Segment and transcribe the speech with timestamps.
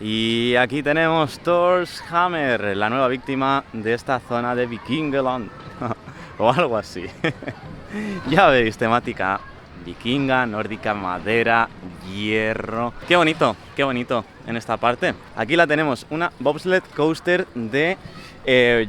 [0.00, 5.50] Y aquí tenemos Thor's Hammer, la nueva víctima de esta zona de Vikingeland.
[6.38, 7.06] o algo así.
[8.30, 9.40] ya veis, temática
[9.86, 11.68] vikinga, nórdica, madera,
[12.12, 12.92] hierro.
[13.06, 15.14] Qué bonito, qué bonito en esta parte.
[15.36, 17.96] Aquí la tenemos, una bobsled coaster de
[18.44, 18.88] eh,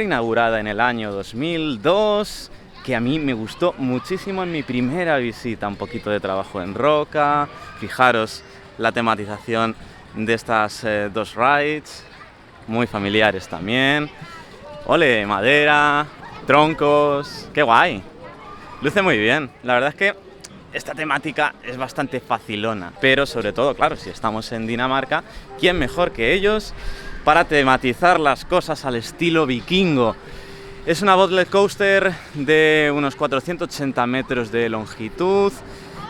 [0.00, 2.50] inaugurada en el año 2002
[2.84, 6.72] que a mí me gustó muchísimo en mi primera visita, un poquito de trabajo en
[6.72, 7.48] roca,
[7.80, 8.44] fijaros
[8.78, 9.74] la tematización
[10.16, 12.02] de estas eh, dos rides,
[12.66, 14.10] muy familiares también.
[14.86, 16.06] Ole, madera,
[16.46, 18.02] troncos, qué guay.
[18.80, 19.50] Luce muy bien.
[19.62, 20.14] La verdad es que
[20.72, 25.22] esta temática es bastante facilona, pero sobre todo, claro, si estamos en Dinamarca,
[25.58, 26.74] ¿quién mejor que ellos
[27.24, 30.16] para tematizar las cosas al estilo vikingo?
[30.86, 35.52] Es una bottlet coaster de unos 480 metros de longitud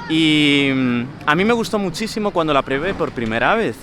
[0.09, 3.76] y mm, a mí me gustó muchísimo cuando la probé por primera vez.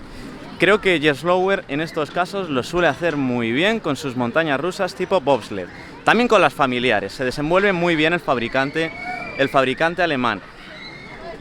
[0.63, 4.95] Creo que Lower en estos casos lo suele hacer muy bien con sus montañas rusas
[4.95, 5.67] tipo bobsled.
[6.05, 8.89] También con las familiares, se desenvuelve muy bien el fabricante,
[9.37, 10.39] el fabricante alemán.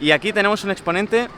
[0.01, 1.29] Y aquí tenemos un exponente,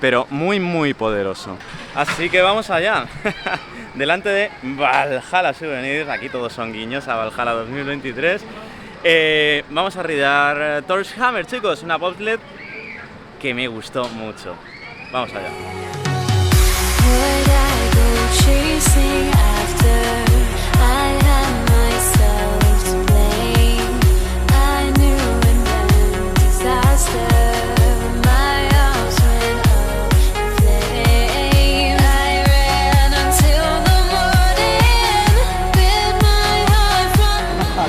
[0.00, 1.56] pero muy muy poderoso.
[1.94, 3.06] Así que vamos allá.
[3.94, 8.42] Delante de Valhalla Souvenirs, aquí todos son guiños a Valhalla 2023.
[9.04, 12.40] Eh, vamos a ridar Torch Hammer, chicos, una bobsled
[13.40, 14.56] que me gustó mucho.
[15.12, 16.07] Vamos allá.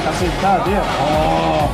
[0.06, 0.82] Casi está, tío.
[1.02, 1.70] Oh,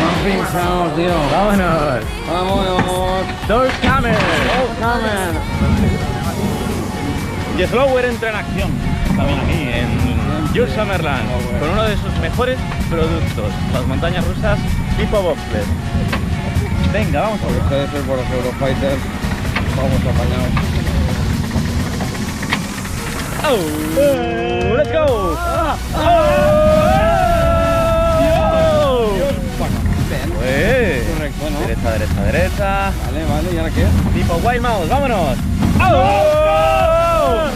[0.00, 1.14] no pensamos, tío.
[1.30, 2.04] Vámonos.
[2.26, 3.24] Vamos, vamos.
[3.46, 4.16] Torch Hammer.
[4.16, 5.39] Oh, Carmen.
[7.60, 8.70] Y Slower entra en acción
[9.14, 11.28] también aquí en Jules Summerland
[11.60, 12.58] con uno de sus mejores
[12.88, 14.58] productos, las montañas rusas
[14.96, 15.64] tipo bobsled.
[16.90, 17.88] Venga, vamos a ver.
[17.90, 19.02] Ser por los Eurofighters.
[19.76, 20.48] Vamos apañados.
[23.44, 25.36] Oh, let's go.
[25.96, 26.40] Oh.
[30.42, 31.04] Eh.
[31.66, 32.92] Derecha, derecha, derecha.
[33.04, 33.86] Vale, vale, ¿y ahora qué?
[34.18, 35.36] Tipo Wild Mouse, vámonos.
[35.78, 36.99] ¡Oh!
[37.30, 37.50] La...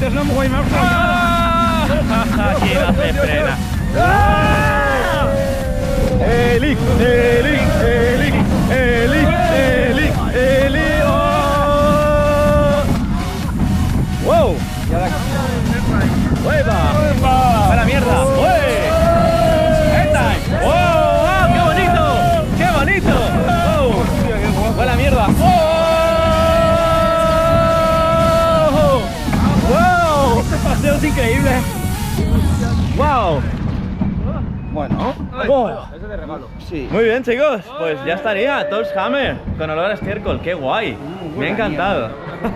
[0.00, 0.64] There's no way more.
[2.50, 3.54] Aquí no se frena.
[6.24, 8.30] Eli, Eli, Eli,
[8.70, 9.22] Eli,
[9.54, 10.88] Eli, Eli.
[14.24, 14.56] ¡Wow!
[14.90, 15.08] Y ahora...
[16.44, 16.78] ¡Hueva!
[17.72, 18.24] ¡A la mierda!
[18.24, 18.61] ¡Ué!
[31.02, 31.50] Es increíble.
[32.96, 33.42] ¡Wow!
[34.72, 35.14] Bueno.
[35.48, 35.86] ¡Oh!
[35.94, 36.48] Ese de regalo.
[36.60, 36.88] Sí.
[36.90, 38.68] Muy bien, chicos, pues ya estaría.
[38.68, 40.40] Torch Hammer con olor a estiércol.
[40.40, 40.96] ¡Qué guay!
[41.36, 42.10] Me ha encantado.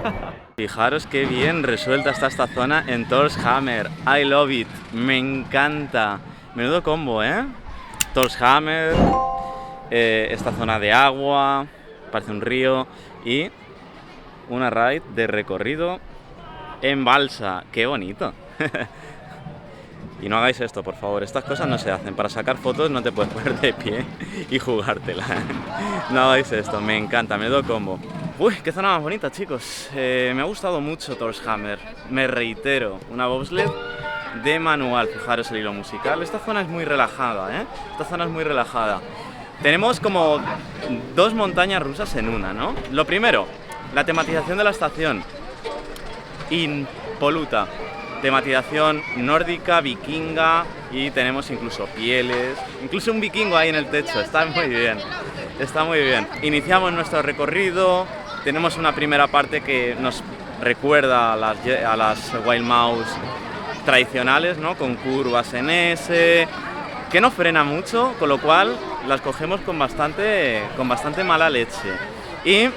[0.56, 3.90] Fijaros qué bien resuelta está esta zona en Torch Hammer.
[4.06, 4.68] I love it.
[4.92, 6.20] Me encanta.
[6.54, 7.44] Menudo combo, ¿eh?
[8.14, 8.94] Torch Hammer,
[9.90, 11.66] eh, esta zona de agua,
[12.10, 12.86] parece un río
[13.24, 13.50] y
[14.48, 16.00] una ride de recorrido
[16.82, 17.64] en balsa.
[17.72, 18.32] ¡Qué bonito!
[20.22, 21.22] Y no hagáis esto, por favor.
[21.22, 22.14] Estas cosas no se hacen.
[22.14, 24.04] Para sacar fotos no te puedes poner de pie
[24.50, 25.24] y jugártela.
[26.10, 26.80] No hagáis esto.
[26.80, 27.36] Me encanta.
[27.36, 27.98] Me doy combo.
[28.38, 29.90] Uy, qué zona más bonita, chicos.
[29.94, 31.78] Eh, me ha gustado mucho Thor's Hammer.
[32.10, 33.68] Me reitero, una bobsled
[34.44, 35.08] de manual.
[35.08, 36.22] Fijaros el hilo musical.
[36.22, 37.66] Esta zona es muy relajada, ¿eh?
[37.92, 39.00] Esta zona es muy relajada.
[39.62, 40.40] Tenemos como
[41.14, 42.74] dos montañas rusas en una, ¿no?
[42.92, 43.46] Lo primero,
[43.94, 45.24] la tematización de la estación.
[46.50, 47.66] Impoluta
[48.22, 54.44] tematización nórdica, vikinga y tenemos incluso pieles, incluso un vikingo ahí en el techo, está
[54.46, 54.98] muy bien,
[55.60, 56.26] está muy bien.
[56.42, 58.06] Iniciamos nuestro recorrido,
[58.44, 60.22] tenemos una primera parte que nos
[60.60, 63.08] recuerda a las, Wild Mouse
[63.84, 64.76] tradicionales, ¿no?
[64.76, 66.48] con curvas en S,
[67.10, 68.76] que no frena mucho, con lo cual
[69.06, 71.92] las cogemos con bastante, con bastante mala leche.
[72.44, 72.68] Y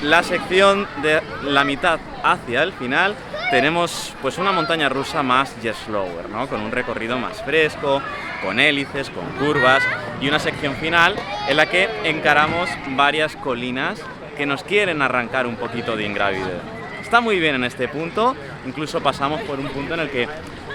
[0.00, 3.14] la sección de la mitad hacia el final
[3.50, 6.48] tenemos pues una montaña rusa más jet slower, ¿no?
[6.48, 8.00] Con un recorrido más fresco,
[8.42, 9.82] con hélices, con curvas
[10.20, 11.16] y una sección final
[11.46, 14.00] en la que encaramos varias colinas
[14.36, 16.60] que nos quieren arrancar un poquito de Ingravide.
[17.02, 18.34] Está muy bien en este punto,
[18.66, 20.26] incluso pasamos por un punto en el que,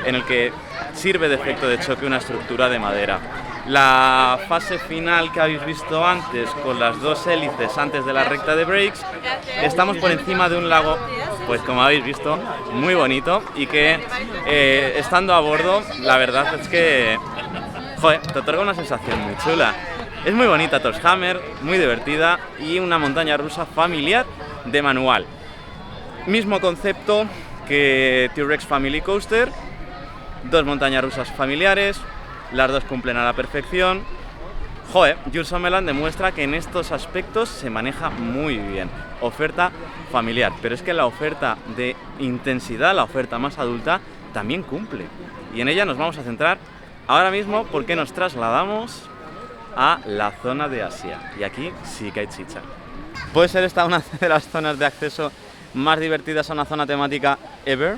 [0.06, 0.52] en el que
[0.94, 3.20] sirve de efecto de choque una estructura de madera.
[3.68, 8.56] La fase final que habéis visto antes con las dos hélices antes de la recta
[8.56, 9.06] de brakes,
[9.62, 10.98] estamos por encima de un lago,
[11.46, 12.40] pues como habéis visto,
[12.72, 14.00] muy bonito y que
[14.46, 17.18] eh, estando a bordo, la verdad es que,
[18.34, 19.74] te otorga una sensación muy chula.
[20.24, 24.26] Es muy bonita Torshammer, muy divertida y una montaña rusa familiar
[24.66, 25.26] de manual.
[26.26, 27.26] Mismo concepto
[27.68, 29.52] que T-Rex Family Coaster,
[30.44, 32.00] dos montañas rusas familiares,
[32.54, 34.04] las dos cumplen a la perfección.
[34.94, 38.90] Joder, Jules Summerland demuestra que en estos aspectos se maneja muy bien.
[39.22, 39.72] Oferta
[40.12, 44.00] familiar, pero es que la oferta de intensidad, la oferta más adulta,
[44.34, 45.06] también cumple.
[45.54, 46.58] Y en ella nos vamos a centrar
[47.08, 49.04] ahora mismo porque nos trasladamos
[49.76, 51.34] a la zona de Asia.
[51.40, 52.62] Y aquí sí que hay chicha.
[53.34, 55.32] Puede ser esta una de las zonas de acceso
[55.74, 57.98] más divertidas a una zona temática ever.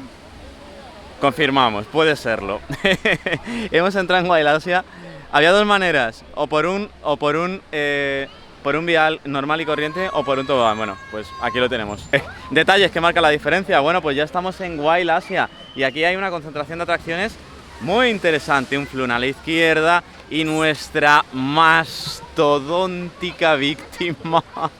[1.19, 2.61] Confirmamos, puede serlo.
[3.71, 4.85] Hemos entrado en Wild Asia.
[5.31, 8.27] Había dos maneras, o por un, o por un, eh,
[8.63, 10.77] por un vial normal y corriente, o por un tobogán.
[10.77, 12.07] Bueno, pues aquí lo tenemos.
[12.51, 13.81] Detalles que marcan la diferencia.
[13.81, 17.35] Bueno, pues ya estamos en Wild Asia y aquí hay una concentración de atracciones
[17.81, 18.77] muy interesante.
[18.77, 24.41] Un flun a la izquierda y nuestra mastodóntica víctima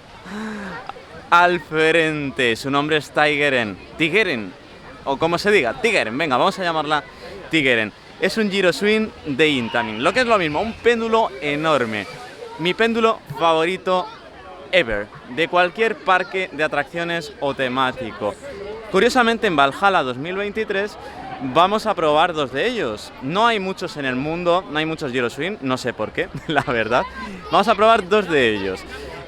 [1.30, 2.56] al frente.
[2.56, 3.78] Su nombre es Tigeren.
[3.98, 4.54] Tigeren,
[5.06, 6.18] o como se diga, Tigeren.
[6.18, 7.04] Venga, vamos a llamarla
[7.50, 7.92] Tigeren.
[8.20, 12.06] Es un giro swing de Intamin, lo que es lo mismo, un péndulo enorme.
[12.60, 14.06] Mi péndulo favorito
[14.72, 18.36] ever, de cualquier parque de atracciones o temático.
[18.92, 20.98] Curiosamente, en Valhalla 2023
[21.54, 23.12] vamos a probar dos de ellos.
[23.22, 26.30] No hay muchos en el mundo, no hay muchos Giro Swing, no sé por qué,
[26.48, 27.04] la verdad.
[27.52, 28.82] Vamos a probar dos de ellos.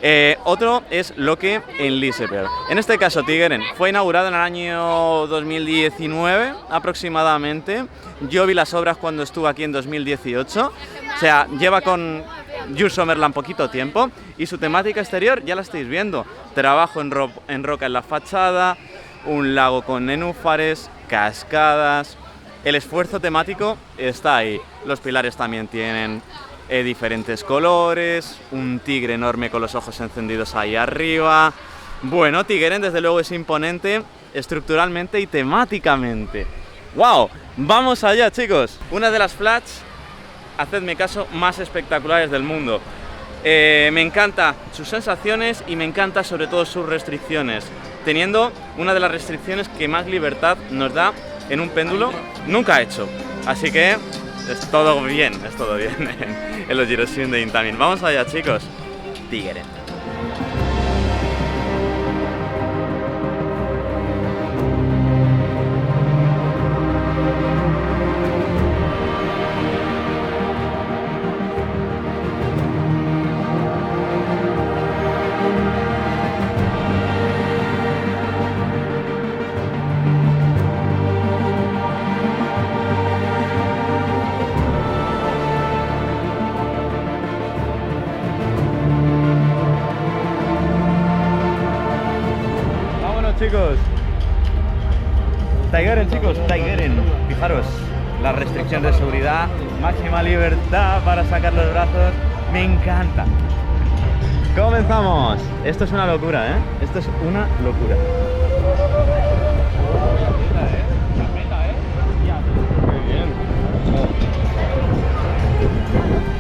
[0.04, 2.50] Eh, otro es Loque en Liseberg.
[2.70, 7.86] En este caso, Tigeren fue inaugurado en el año 2019 aproximadamente.
[8.28, 10.66] Yo vi las obras cuando estuve aquí en 2018.
[10.68, 12.24] O sea, lleva con
[12.76, 14.10] Jules Sommerland poquito tiempo
[14.40, 16.26] y su temática exterior ya la estáis viendo.
[16.56, 17.14] Trabajo en,
[17.48, 18.78] en roca en la fachada,
[19.26, 22.18] un lago con nenúfares, cascadas.
[22.64, 24.60] El esfuerzo temático está ahí.
[24.86, 26.24] Los pilares también tienen
[26.72, 31.52] eh, diferentes colores, un tigre enorme con los ojos encendidos ahí arriba.
[32.02, 34.02] Bueno, Tigeren desde luego es imponente
[34.34, 36.48] estructuralmente y temáticamente.
[36.96, 37.30] ¡Wow!
[37.58, 38.80] Vamos allá, chicos.
[38.90, 39.82] Una de las flats,
[40.58, 42.80] hacedme caso, más espectaculares del mundo.
[43.44, 47.66] Eh, me encanta sus sensaciones y me encanta sobre todo sus restricciones.
[48.06, 51.12] Teniendo una de las restricciones que más libertad nos da
[51.50, 52.14] en un péndulo,
[52.48, 53.10] nunca hecho.
[53.46, 53.98] Así que
[54.52, 55.96] es todo bien, es todo bien
[56.70, 57.78] en los Girosin de Intamin.
[57.78, 58.64] Vamos allá, chicos.
[59.30, 59.62] Tigre.
[100.24, 102.14] Libertad para sacar los brazos.
[102.54, 103.26] Me encanta.
[104.56, 105.40] Comenzamos.
[105.64, 106.56] Esto es una locura, ¿eh?
[106.82, 107.96] Esto es una locura.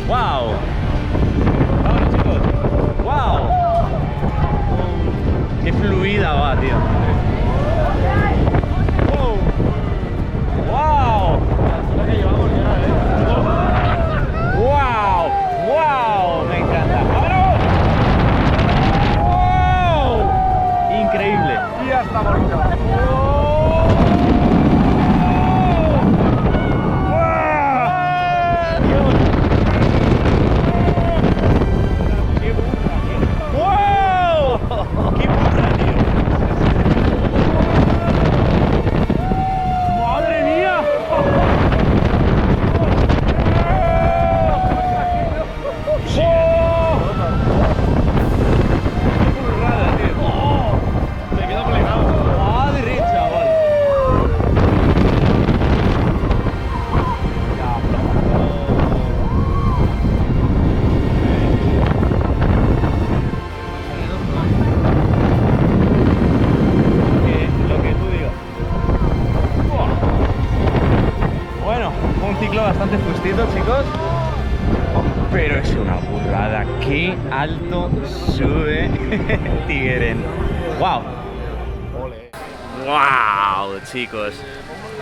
[0.08, 0.56] ¡Wow!
[1.84, 2.40] ¡Vámonos, chicos!
[3.06, 3.48] ¡Wow!
[5.64, 6.76] ¡Qué fluida va, tío!
[9.08, 9.38] ¡Wow!
[10.70, 11.40] ¡Wow!
[14.60, 15.32] ¡Wow!
[15.70, 16.46] ¡Wow!
[16.50, 16.98] Me encanta.
[17.14, 17.56] ¡Vámonos!
[19.18, 20.32] ¡Wow!
[22.02, 22.42] Increíble.
[22.46, 23.31] Y ya está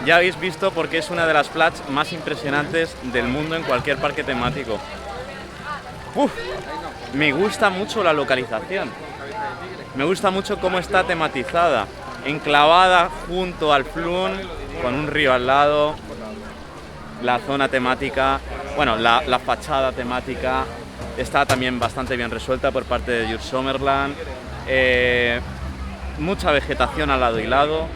[0.10, 3.98] Ya habéis visto porque es una de las flats más impresionantes del mundo en cualquier
[3.98, 4.80] parque temático.
[7.14, 8.90] Me gusta mucho la localización.
[9.94, 11.86] Me gusta mucho cómo está tematizada.
[12.26, 14.32] Enclavada junto al Flun,
[14.82, 15.94] con un río al lado.
[17.22, 18.40] La zona temática,
[18.76, 20.66] bueno, la, fachada temática
[21.20, 24.16] está también bastante bien resuelta por parte de Your Summerland.
[24.68, 25.40] Eh,
[26.18, 27.88] mucha vegetación al lado y lado.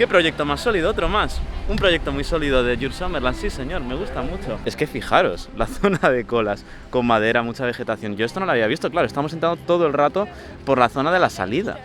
[0.00, 0.88] ¿Qué proyecto más sólido?
[0.88, 1.42] Otro más.
[1.68, 4.58] Un proyecto muy sólido de Jules Summerland, sí señor, me gusta mucho.
[4.64, 8.16] Es que fijaros, la zona de colas con madera, mucha vegetación.
[8.16, 10.26] Yo esto no lo había visto, claro, estamos entrando todo el rato
[10.64, 11.78] por la zona de la salida.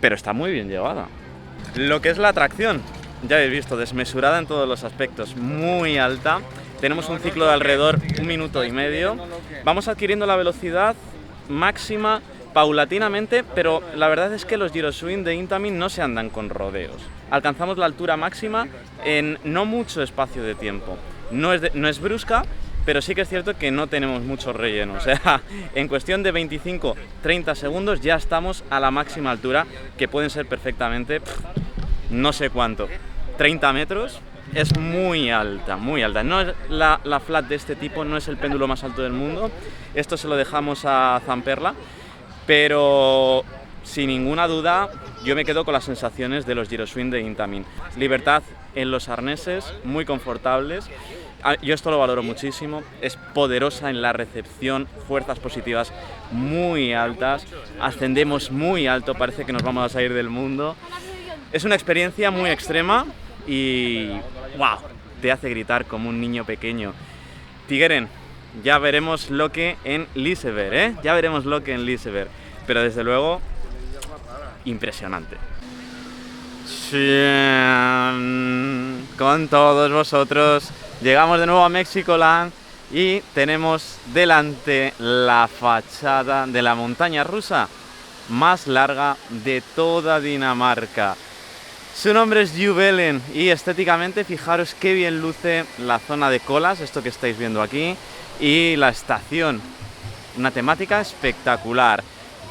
[0.00, 1.06] Pero está muy bien llevada.
[1.76, 2.82] Lo que es la atracción,
[3.28, 6.40] ya habéis visto, desmesurada en todos los aspectos, muy alta.
[6.80, 9.16] Tenemos un ciclo de alrededor un minuto y medio.
[9.62, 10.96] Vamos adquiriendo la velocidad
[11.48, 12.20] máxima
[12.52, 17.02] paulatinamente, pero la verdad es que los Giroswing de Intamin no se andan con rodeos.
[17.30, 18.68] Alcanzamos la altura máxima
[19.04, 20.96] en no mucho espacio de tiempo.
[21.30, 22.44] No es, brusca,
[22.84, 24.94] pero sí que es cierto que no tenemos mucho relleno.
[24.98, 25.40] O sea,
[25.74, 29.66] en cuestión de 25-30 segundos ya estamos a la máxima altura,
[29.96, 31.20] que pueden ser perfectamente
[32.10, 32.88] no sé cuánto,
[33.38, 34.20] 30 metros.
[34.54, 36.22] Es muy alta, muy alta.
[36.22, 39.12] No es la, la flat de este tipo, no es el péndulo más alto del
[39.12, 39.50] mundo.
[39.94, 41.74] Esto se lo dejamos a Zamperla,
[42.46, 43.44] pero
[43.84, 44.88] sin ninguna duda
[45.24, 47.64] yo me quedo con las sensaciones de los Giroswing de Intamin.
[47.96, 48.42] Libertad
[48.74, 50.88] en los arneses, muy confortables.
[51.44, 52.82] Ah, Yo esto lo valoro muchísimo.
[53.00, 55.92] Es poderosa en la recepción, fuerzas positivas
[56.30, 57.46] muy altas.
[57.80, 60.76] Ascendemos muy alto, parece que nos vamos a salir del mundo.
[61.52, 63.06] Es una experiencia muy extrema
[63.46, 64.08] y
[64.56, 64.78] wow,
[65.20, 66.94] te hace gritar como un niño pequeño.
[67.68, 68.08] Tigeren,
[68.62, 70.94] ya veremos lo que en Liseberg, ¿eh?
[71.02, 72.28] Ya veremos lo que en Liseberg.
[72.66, 73.40] Pero desde luego,
[74.64, 75.36] impresionante.
[76.90, 78.18] Xian,
[79.18, 80.68] Con todos vosotros,
[81.00, 82.52] llegamos de nuevo a Mexicoland
[82.92, 87.68] y tenemos delante la fachada de la montaña rusa
[88.28, 91.16] más larga de toda Dinamarca.
[91.94, 97.02] Su nombre es Jubelen y estéticamente fijaros qué bien luce la zona de colas, esto
[97.02, 97.96] que estáis viendo aquí,
[98.42, 99.62] y la estación.
[100.36, 102.02] Una temática espectacular.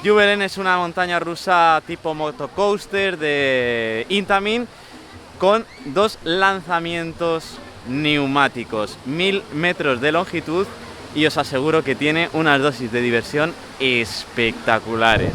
[0.03, 4.67] Jubelen es una montaña rusa tipo motocoaster de Intamin
[5.37, 7.57] con dos lanzamientos
[7.87, 10.65] neumáticos, mil metros de longitud
[11.13, 15.33] y os aseguro que tiene unas dosis de diversión espectaculares.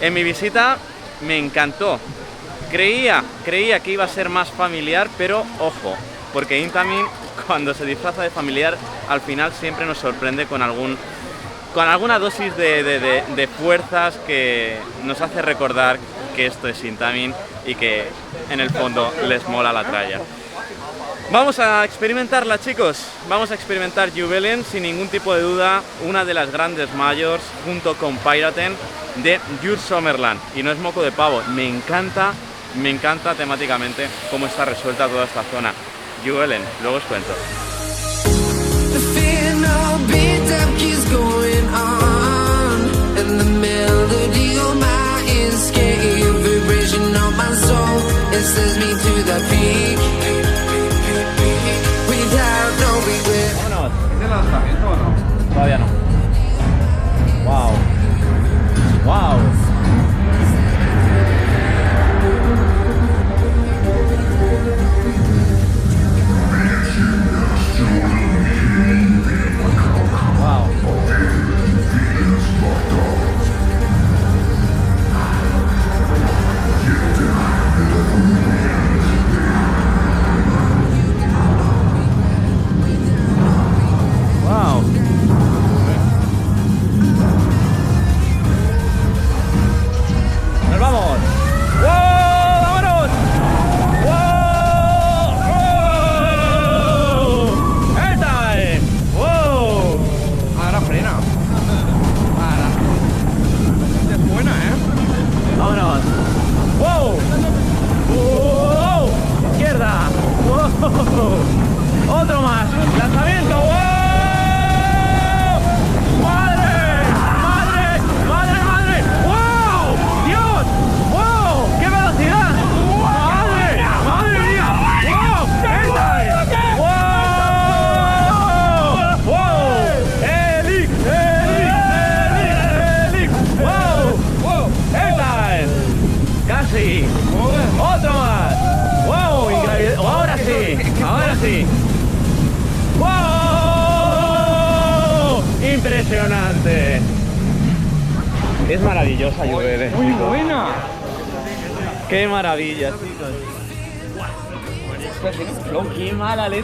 [0.00, 0.78] En mi visita
[1.26, 2.00] me encantó.
[2.70, 5.94] Creía, creía que iba a ser más familiar, pero ojo,
[6.32, 7.04] porque Intamin
[7.48, 8.76] cuando se disfraza de familiar
[9.08, 10.96] al final siempre nos sorprende con algún
[11.74, 15.98] con alguna dosis de, fuerzas que nos hace recordar
[16.36, 17.34] que esto es Intamin
[17.66, 18.04] y que
[18.50, 20.20] en el fondo les mola la tralla.
[21.30, 23.04] Vamos a experimentarla, chicos.
[23.28, 27.94] Vamos a experimentar Jubelen sin ningún tipo de duda, una de las grandes mayors junto
[27.96, 28.74] con Piraten
[29.16, 30.40] de Jur Summerland.
[30.56, 32.32] Y no es moco de pavo, me encanta,
[32.80, 35.72] me encanta temáticamente cómo está resuelta toda esta zona.
[36.24, 37.32] Jubelen, luego os cuento.
[38.92, 42.80] The fear no beat up keeps going on
[43.18, 47.98] And the melody on my ears vibration on my soul
[48.32, 49.98] It sends me to the peak
[52.08, 53.92] Without no regret Vámonos.
[54.08, 55.54] ¿Tiene lanzamiento o no?
[55.54, 55.86] Todavía no.
[57.44, 57.72] Wow.
[59.04, 59.38] Wow.
[59.38, 59.67] Wow.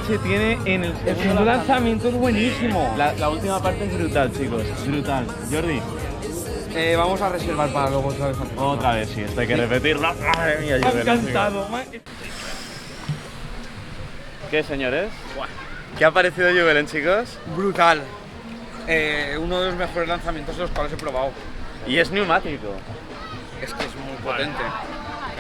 [0.05, 2.95] Mala leche tiene en el segundo lanzamiento es buenísimo.
[2.97, 4.63] La, la última parte es brutal, chicos.
[4.87, 5.27] Brutal.
[5.51, 5.81] Jordi.
[6.75, 8.37] Eh, vamos a reservar para luego otra vez.
[8.57, 10.15] Otra vez, sí, esto hay que repetirlo.
[10.37, 11.69] Madre mía, Me ha encantado.
[14.51, 15.11] ¿Qué, señores?
[15.99, 17.39] ¿Qué ha parecido Juven, chicos?
[17.57, 18.03] Brutal.
[18.87, 21.31] Eh, uno de los mejores lanzamientos de los cuales he probado.
[21.87, 22.69] Y es neumático.
[23.63, 24.63] Es que es muy potente.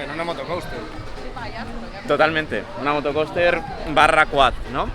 [0.02, 1.03] En una motocoaster.
[2.06, 2.64] Totalmente.
[2.80, 3.60] Una motocoaster
[3.94, 4.88] barra quad, ¿no?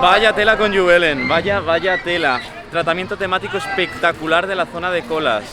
[0.00, 2.40] Vaya tela con Juvelen, vaya, vaya tela.
[2.70, 5.44] Tratamiento temático espectacular de la zona de colas.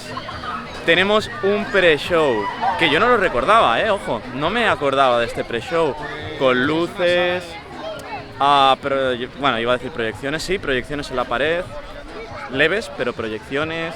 [0.85, 2.43] Tenemos un pre-show,
[2.79, 5.95] que yo no lo recordaba, eh, ojo, no me acordaba de este pre-show.
[6.39, 7.43] Con luces,
[8.39, 8.75] ah,
[9.39, 11.63] bueno, iba a decir proyecciones, sí, proyecciones en la pared,
[12.51, 13.93] leves, pero proyecciones.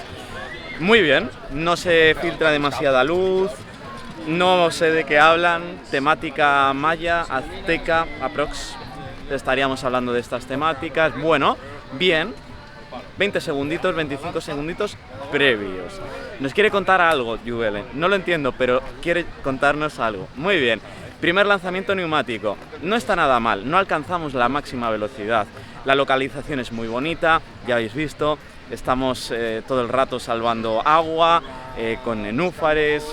[0.79, 3.49] Muy bien, no se filtra demasiada luz,
[4.27, 8.75] no sé de qué hablan, temática maya, azteca, aprox.
[9.29, 11.19] Estaríamos hablando de estas temáticas.
[11.19, 11.57] Bueno,
[11.93, 12.33] bien.
[13.17, 14.97] 20 segunditos, 25 segunditos
[15.31, 15.99] previos.
[16.39, 17.83] Nos quiere contar algo, Juvele.
[17.93, 20.27] No lo entiendo, pero quiere contarnos algo.
[20.35, 20.81] Muy bien.
[21.21, 22.57] Primer lanzamiento neumático.
[22.81, 25.47] No está nada mal, no alcanzamos la máxima velocidad.
[25.85, 28.37] La localización es muy bonita, ya habéis visto.
[28.69, 31.41] Estamos eh, todo el rato salvando agua,
[31.77, 33.05] eh, con nenúfares,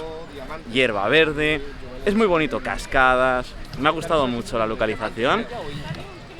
[0.72, 1.60] hierba verde.
[2.04, 3.46] Es muy bonito, cascadas.
[3.78, 5.46] Me ha gustado mucho la localización.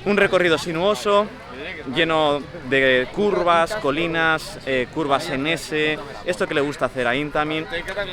[0.05, 1.29] Un recorrido sinuoso,
[1.95, 7.67] lleno de curvas, colinas, eh, curvas en S, esto que le gusta hacer a Intamin.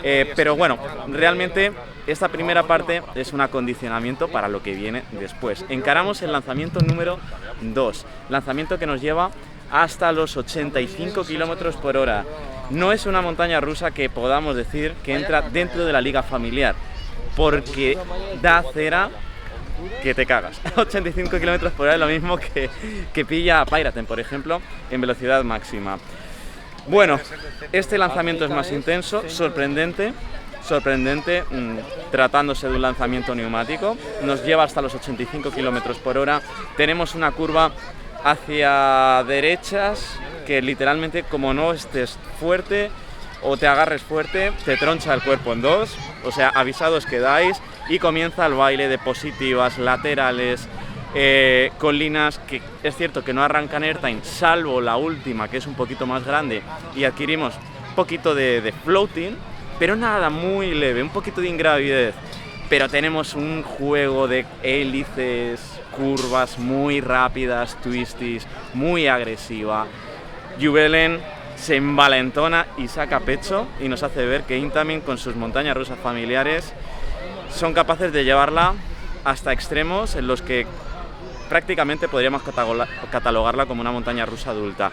[0.03, 1.71] Eh, pero bueno, realmente
[2.05, 5.65] esta primera parte es un acondicionamiento para lo que viene después.
[5.69, 7.19] Encaramos el lanzamiento número
[7.61, 9.31] 2, lanzamiento que nos lleva
[9.71, 12.25] hasta los 85 kilómetros por hora.
[12.69, 16.75] No es una montaña rusa que podamos decir que entra dentro de la liga familiar,
[17.35, 17.97] porque
[18.41, 19.09] da cera
[20.03, 20.59] que te cagas.
[20.75, 22.69] 85 kilómetros por hora es lo mismo que,
[23.13, 25.97] que pilla a Piraten, por ejemplo, en velocidad máxima.
[26.87, 27.19] Bueno,
[27.71, 30.13] este lanzamiento es más intenso, sorprendente,
[30.63, 31.77] sorprendente, mm,
[32.11, 33.97] tratándose de un lanzamiento neumático.
[34.23, 36.41] Nos lleva hasta los 85 kilómetros por hora.
[36.77, 37.71] Tenemos una curva
[38.23, 42.89] hacia derechas que literalmente, como no estés fuerte,
[43.43, 47.99] o te agarres fuerte, te troncha el cuerpo en dos, o sea, avisados quedáis y
[47.99, 50.67] comienza el baile de positivas, laterales,
[51.13, 55.75] eh, colinas que es cierto que no arrancan airtime, salvo la última que es un
[55.75, 56.63] poquito más grande
[56.95, 57.53] y adquirimos
[57.89, 59.35] un poquito de, de floating,
[59.77, 62.15] pero nada, muy leve, un poquito de ingravidez.
[62.69, 65.61] Pero tenemos un juego de hélices,
[65.95, 69.85] curvas muy rápidas, twisties, muy agresiva.
[70.61, 71.19] Juvelen
[71.55, 75.97] se envalentona y saca pecho y nos hace ver que Intamin con sus montañas rusas
[75.99, 76.73] familiares
[77.49, 78.73] son capaces de llevarla
[79.23, 80.65] hasta extremos en los que
[81.49, 84.91] prácticamente podríamos cataloga- catalogarla como una montaña rusa adulta.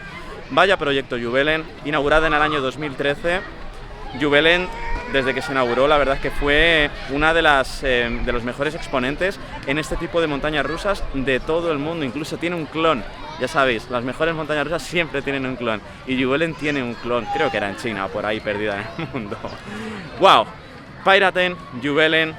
[0.51, 3.41] Vaya proyecto Juvelen, inaugurada en el año 2013.
[4.21, 4.69] Juvelen,
[5.13, 8.45] desde que se inauguró, la verdad es que fue una de, las, eh, de los
[8.45, 12.05] mejores exponentes en este tipo de montañas rusas de todo el mundo.
[12.05, 13.05] Incluso tiene un clon.
[13.41, 15.81] Ya sabéis, las mejores montañas rusas siempre tienen un clon.
[16.07, 19.13] Y Juvelen tiene un clon, creo que era en China, por ahí perdida en el
[19.13, 19.37] mundo.
[20.21, 20.47] ¡Wow!
[21.05, 22.35] Piraten, Juvelen,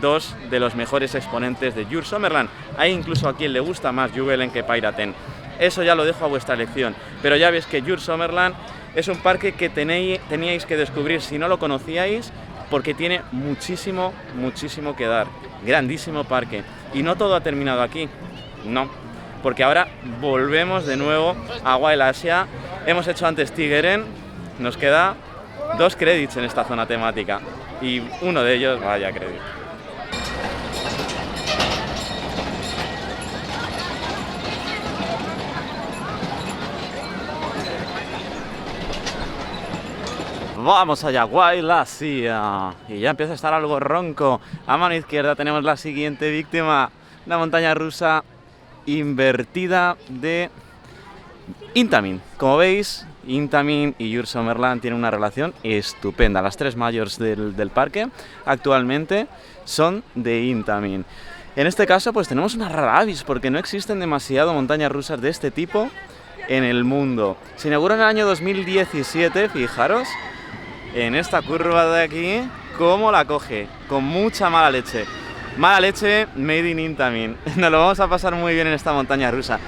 [0.00, 2.48] dos de los mejores exponentes de Jure Summerland.
[2.76, 5.14] Hay incluso a quien le gusta más Juvelen que Piraten.
[5.58, 6.94] Eso ya lo dejo a vuestra elección.
[7.20, 8.54] Pero ya veis que Jure Summerland
[8.94, 12.32] es un parque que teníais que descubrir si no lo conocíais,
[12.70, 15.26] porque tiene muchísimo, muchísimo que dar.
[15.64, 16.62] Grandísimo parque.
[16.94, 18.08] Y no todo ha terminado aquí.
[18.64, 18.88] No.
[19.42, 19.88] Porque ahora
[20.20, 22.46] volvemos de nuevo a Wild Asia.
[22.86, 24.04] Hemos hecho antes Tigeren.
[24.58, 25.16] Nos queda
[25.78, 27.40] dos créditos en esta zona temática.
[27.80, 29.61] Y uno de ellos, vaya crédito.
[40.64, 42.74] Vamos allá, Guaylasia.
[42.88, 44.40] Y ya empieza a estar algo ronco.
[44.64, 46.92] A mano izquierda tenemos la siguiente víctima.
[47.26, 48.22] Una montaña rusa
[48.86, 50.50] invertida de
[51.74, 52.20] Intamin.
[52.36, 56.40] Como veis, Intamin y Jur Summerland tienen una relación estupenda.
[56.40, 58.08] Las tres mayores del, del parque
[58.46, 59.26] actualmente
[59.64, 61.04] son de Intamin.
[61.56, 65.28] En este caso, pues tenemos una rara avis, porque no existen demasiado montañas rusas de
[65.28, 65.90] este tipo
[66.46, 67.36] en el mundo.
[67.56, 70.06] Se inauguró en el año 2017, fijaros,
[70.94, 72.42] en esta curva de aquí,
[72.78, 75.04] cómo la coge, con mucha mala leche.
[75.56, 77.36] Mala leche, made in Intamin.
[77.56, 79.58] Nos lo vamos a pasar muy bien en esta montaña rusa.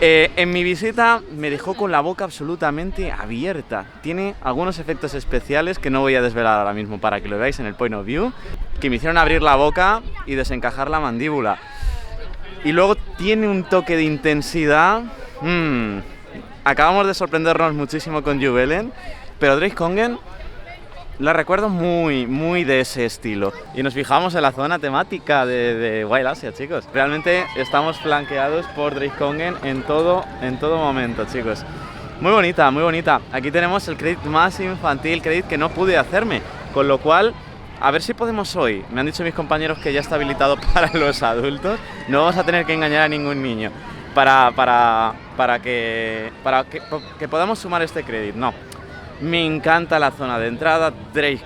[0.00, 3.86] Eh, en mi visita me dejó con la boca absolutamente abierta.
[4.02, 7.58] Tiene algunos efectos especiales que no voy a desvelar ahora mismo para que lo veáis
[7.60, 8.32] en el point of view,
[8.80, 11.58] que me hicieron abrir la boca y desencajar la mandíbula.
[12.64, 15.02] Y luego tiene un toque de intensidad.
[15.40, 16.00] Mm,
[16.66, 18.92] Acabamos de sorprendernos muchísimo con Juvelen,
[19.38, 20.18] pero Drake Kongen
[21.18, 23.52] la recuerdo muy, muy de ese estilo.
[23.74, 26.84] Y nos fijamos en la zona temática de, Wild Asia, chicos.
[26.92, 31.64] Realmente estamos flanqueados por Drake Kongen en todo, en todo momento, chicos.
[32.20, 33.20] Muy bonita, muy bonita.
[33.32, 36.42] Aquí tenemos el crédito más infantil, crédito que no pude hacerme.
[36.74, 37.32] Con lo cual,
[37.80, 38.84] a ver si podemos hoy.
[38.90, 41.78] Me han dicho mis compañeros que ya está habilitado para los adultos.
[42.08, 43.70] No vamos a tener que engañar a ningún niño
[44.14, 46.80] para, para, para, que, para que,
[47.18, 48.38] que podamos sumar este crédito.
[48.38, 48.54] No,
[49.20, 51.42] me encanta la zona de entrada, Drake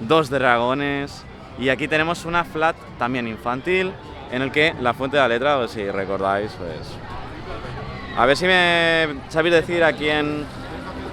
[0.00, 1.24] dos dragones
[1.58, 3.92] y aquí tenemos una flat también infantil
[4.30, 6.96] en el que la fuente de la letra, pues, si recordáis, pues...
[8.16, 10.44] A ver si me sabéis decir a quién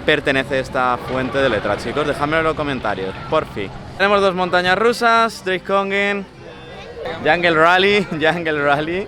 [0.05, 2.07] pertenece esta fuente de letra, chicos.
[2.07, 3.69] Dejadmelo en los comentarios, por fin.
[3.97, 5.65] Tenemos dos montañas rusas, Drake
[7.23, 9.07] Jungle Rally, Jungle Rally.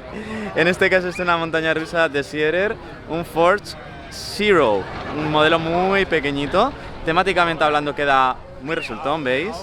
[0.55, 2.75] En este caso es una montaña rusa de Sierra,
[3.09, 3.75] un Forge
[4.17, 4.83] Zero,
[5.15, 6.71] un modelo muy pequeñito.
[7.05, 9.55] Temáticamente hablando queda muy resultón, ¿veis?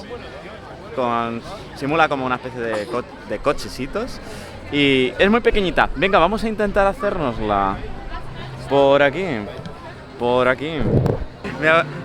[0.95, 1.43] Con,
[1.75, 4.21] simula como una especie de, co- de cochecitos.
[4.73, 5.91] Y es muy pequeñita.
[5.97, 7.77] Venga, vamos a intentar hacernosla.
[8.69, 9.25] Por aquí.
[10.19, 10.79] Por aquí.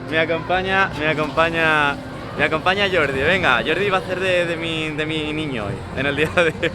[0.09, 1.95] Me acompaña, me acompaña,
[2.38, 3.21] me acompaña Jordi.
[3.21, 6.29] Venga, Jordi va a hacer de, de mi, de mi niño hoy, en el día
[6.35, 6.71] de hoy.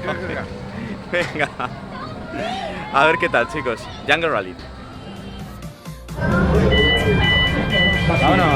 [1.13, 1.49] Venga.
[2.93, 3.81] A ver qué tal, chicos.
[4.09, 4.55] Jungle Rally.
[8.09, 8.47] Vámonos.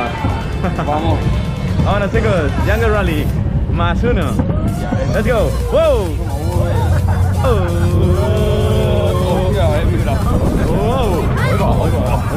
[0.86, 1.18] Vamos.
[1.84, 2.52] Vámonos, chicos.
[2.66, 3.26] Jungle Rally.
[3.72, 4.32] Más uno.
[5.14, 5.50] Let's go.
[5.72, 6.06] Wow.
[7.44, 7.88] Eh.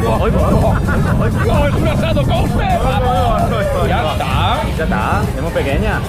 [0.03, 2.23] ¡Oh, es un asado!
[2.23, 3.87] ¡Vamos!
[3.87, 4.61] ¡Ya está!
[4.77, 5.99] Ya está, es muy pequeña.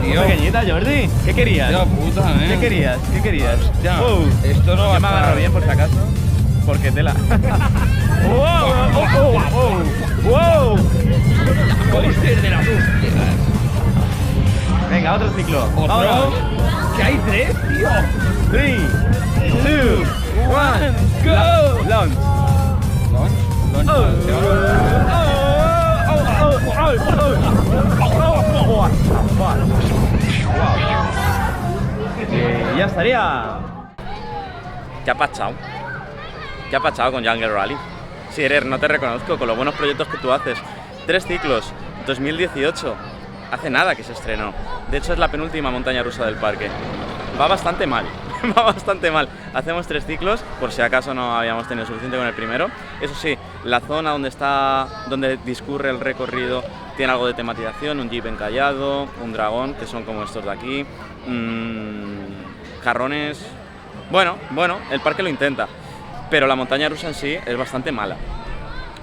[0.00, 1.08] Muy pequeñita, Jordi.
[1.24, 1.72] ¿Qué querías?
[1.86, 2.48] Puta, eh.
[2.48, 2.98] ¿Qué querías?
[3.12, 3.58] ¿Qué querías?
[3.82, 4.00] Ya.
[4.00, 4.26] Wow.
[4.44, 6.11] Esto no va Yo me agarro bien por si acaso.
[6.66, 7.14] Porque tela.
[8.24, 9.82] wow, wow, wow,
[10.24, 10.76] wow.
[11.90, 13.14] Coaster de las hostias.
[14.90, 15.64] Venga, otro ciclo.
[15.76, 16.32] ¿Otro?
[16.96, 17.88] ¿Que hay tres, tío?
[18.50, 18.80] 3,
[19.64, 20.08] 2,
[20.48, 20.56] 1,
[21.24, 21.32] go!
[21.88, 22.14] Launch.
[23.12, 23.32] Launch,
[23.72, 23.92] launch, Oh.
[32.76, 33.58] ya estaría.
[35.04, 35.52] ¿Qué ha pasado?
[36.72, 37.76] ¿Qué ha pasado con Jungle Rally?
[38.30, 40.56] Sí, Erer, no te reconozco con los buenos proyectos que tú haces.
[41.06, 41.70] Tres ciclos,
[42.06, 42.96] 2018.
[43.50, 44.54] Hace nada que se estrenó.
[44.90, 46.70] De hecho, es la penúltima montaña rusa del parque.
[47.38, 48.06] Va bastante mal.
[48.56, 49.28] Va bastante mal.
[49.52, 52.70] Hacemos tres ciclos, por si acaso no habíamos tenido suficiente con el primero.
[53.02, 56.64] Eso sí, la zona donde está, donde discurre el recorrido,
[56.96, 60.86] tiene algo de tematización, un jeep encallado, un dragón, que son como estos de aquí,
[61.26, 63.44] mm, jarrones.
[64.10, 65.68] Bueno, bueno, el parque lo intenta,
[66.32, 68.16] pero la montaña rusa en sí es bastante mala.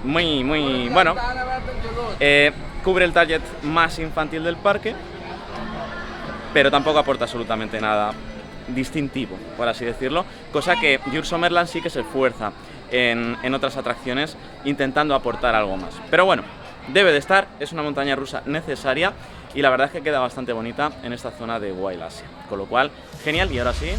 [0.02, 1.14] Muy, muy, bueno.
[2.18, 2.50] eh,
[2.82, 4.96] cubre el target más infantil del parque,
[6.52, 8.12] pero tampoco aporta absolutamente nada
[8.66, 12.50] distintivo, por así decirlo, cosa que Jur Summerland sí que se esfuerza
[12.90, 15.94] en, en otras atracciones intentando aportar algo más.
[16.10, 16.42] Pero bueno,
[16.88, 19.12] debe de estar, es una montaña rusa necesaria
[19.54, 22.26] y la verdad es que queda bastante bonita en esta zona de Wild Asia.
[22.48, 22.90] Con lo cual,
[23.22, 23.92] genial y ahora sí,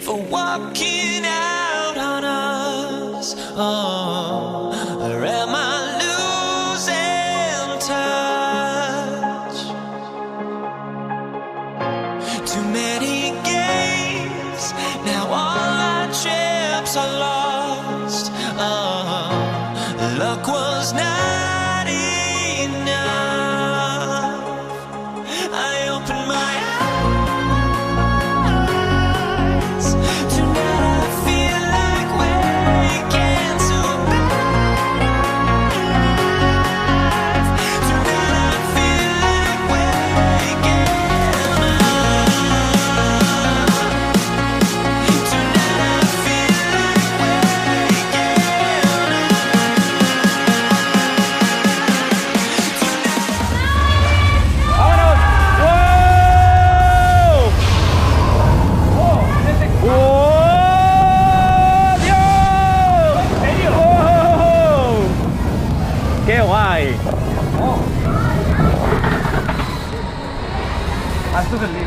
[0.00, 3.34] for walking out on us?
[3.56, 9.58] Oh, or am I losing touch?
[12.50, 14.72] Too many games,
[15.04, 15.58] now all
[15.90, 18.30] our chips are lost.
[18.58, 19.30] Oh,
[20.18, 21.43] luck was not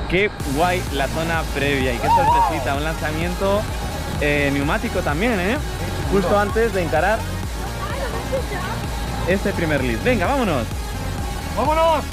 [0.09, 3.61] qué guay la zona previa y qué sorpresita, un lanzamiento
[4.21, 5.57] eh, neumático también, ¿eh?
[6.11, 7.19] Justo antes de encarar
[9.27, 9.99] este primer lead.
[10.03, 10.65] Venga, vámonos.
[11.55, 12.03] ¡Vámonos!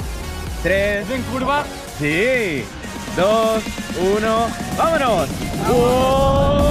[0.63, 1.63] Tres, En curva.
[1.99, 2.65] sí,
[3.15, 3.63] dos,
[4.17, 5.27] uno, vámonos.
[5.67, 6.65] ¡Wow!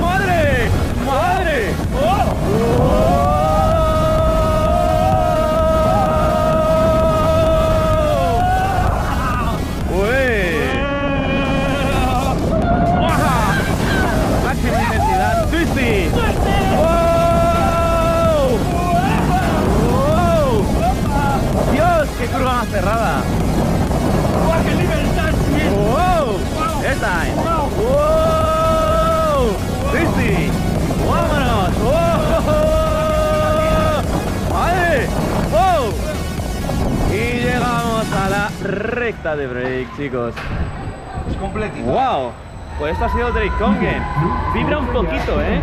[0.00, 0.70] ¡Madre!
[1.04, 1.72] ¡Madre!
[1.92, 3.37] ¡Wow!
[22.78, 23.22] Cerrada!
[24.46, 25.72] ¡Guau, qué libertad, Smith!
[25.74, 26.38] ¡Wow!
[26.84, 27.34] ¡Airtime!
[27.82, 29.40] ¡Wow!
[29.90, 30.34] ¡Twisty!
[31.08, 31.72] ¡Vámonos!
[31.82, 32.20] ¡Wow!
[34.52, 35.08] ¡Madre!
[35.50, 35.84] ¡Wow!
[37.10, 40.34] Y llegamos a la recta de break, chicos.
[41.28, 41.84] Es completito.
[41.84, 42.32] ¡Wow!
[42.78, 44.00] Pues esto ha sido Drake Kongen.
[44.54, 45.60] Vibra un poquito, ¿eh?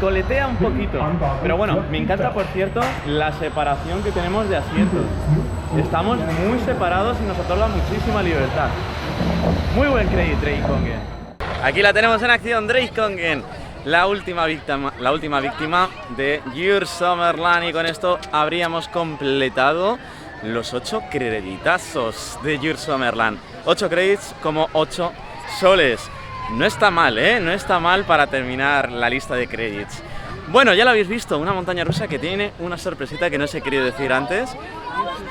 [0.00, 1.04] Coletea un poquito.
[1.42, 5.04] Pero bueno, me encanta, por cierto, la separación que tenemos de asientos.
[5.76, 8.68] Estamos muy separados y nos otorga muchísima libertad.
[9.74, 11.00] Muy buen crédito, Drake Kongen.
[11.64, 13.42] Aquí la tenemos en acción, Drake Kongen.
[13.84, 19.98] La última víctima, la última víctima de Your Summerland y con esto habríamos completado
[20.44, 23.40] los 8 creditazos de Your Summerland.
[23.64, 25.12] 8 credits como 8
[25.58, 26.08] soles.
[26.50, 27.40] No está mal, ¿eh?
[27.40, 30.02] No está mal para terminar la lista de credits.
[30.48, 33.54] Bueno, ya lo habéis visto, una montaña rusa que tiene una sorpresita que no os
[33.54, 34.50] he querido decir antes,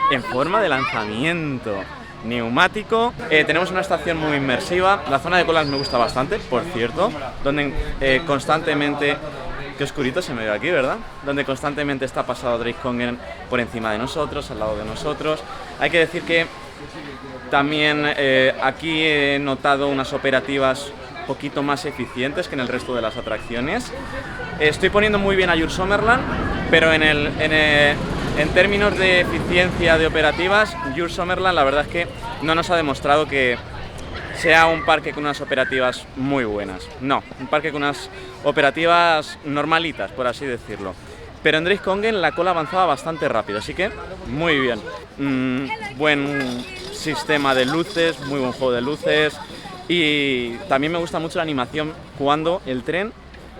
[0.10, 1.76] en forma de lanzamiento
[2.24, 3.13] neumático.
[3.30, 5.04] Eh, tenemos una estación muy inmersiva.
[5.10, 7.12] La zona de colas me gusta bastante, por cierto,
[7.43, 9.17] donde eh, constantemente...
[9.78, 10.97] Qué oscurito se me ve aquí, ¿verdad?
[11.26, 13.17] Donde constantemente está pasado Drake Kongen
[13.50, 15.41] por encima de nosotros, al lado de nosotros.
[15.80, 16.45] Hay que decir que
[17.50, 20.91] también eh, aquí he notado unas operativas
[21.32, 23.89] poquito más eficientes que en el resto de las atracciones.
[24.60, 26.22] Estoy poniendo muy bien a Your Summerland,
[26.70, 27.96] pero en, el, en, eh,
[28.38, 32.08] en términos de eficiencia de operativas, Your Summerland la verdad es que
[32.41, 33.58] no nos ha demostrado que
[34.39, 36.86] sea un parque con unas operativas muy buenas.
[37.00, 38.10] No, un parque con unas
[38.44, 40.94] operativas normalitas, por así decirlo.
[41.41, 43.89] Pero en Drake Kongen la cola avanzaba bastante rápido, así que
[44.28, 44.82] muy bien.
[45.17, 49.39] Mm, buen sistema de luces, muy buen juego de luces.
[49.93, 53.12] Y también me gusta mucho la animación cuando el tren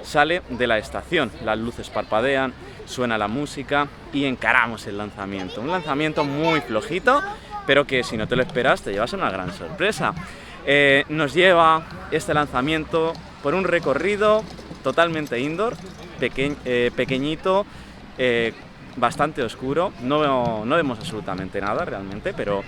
[0.02, 1.30] sale de la estación.
[1.44, 2.54] Las luces parpadean,
[2.86, 5.60] suena la música y encaramos el lanzamiento.
[5.60, 7.22] Un lanzamiento muy flojito,
[7.68, 10.14] pero que si no te lo esperas te llevas una gran sorpresa.
[10.66, 13.12] Eh, nos lleva este lanzamiento
[13.44, 14.42] por un recorrido
[14.86, 15.76] totalmente indoor,
[16.22, 17.66] eh, pequeñito,
[18.18, 18.54] eh,
[18.96, 19.92] bastante oscuro.
[20.02, 22.64] No, no vemos absolutamente nada realmente, pero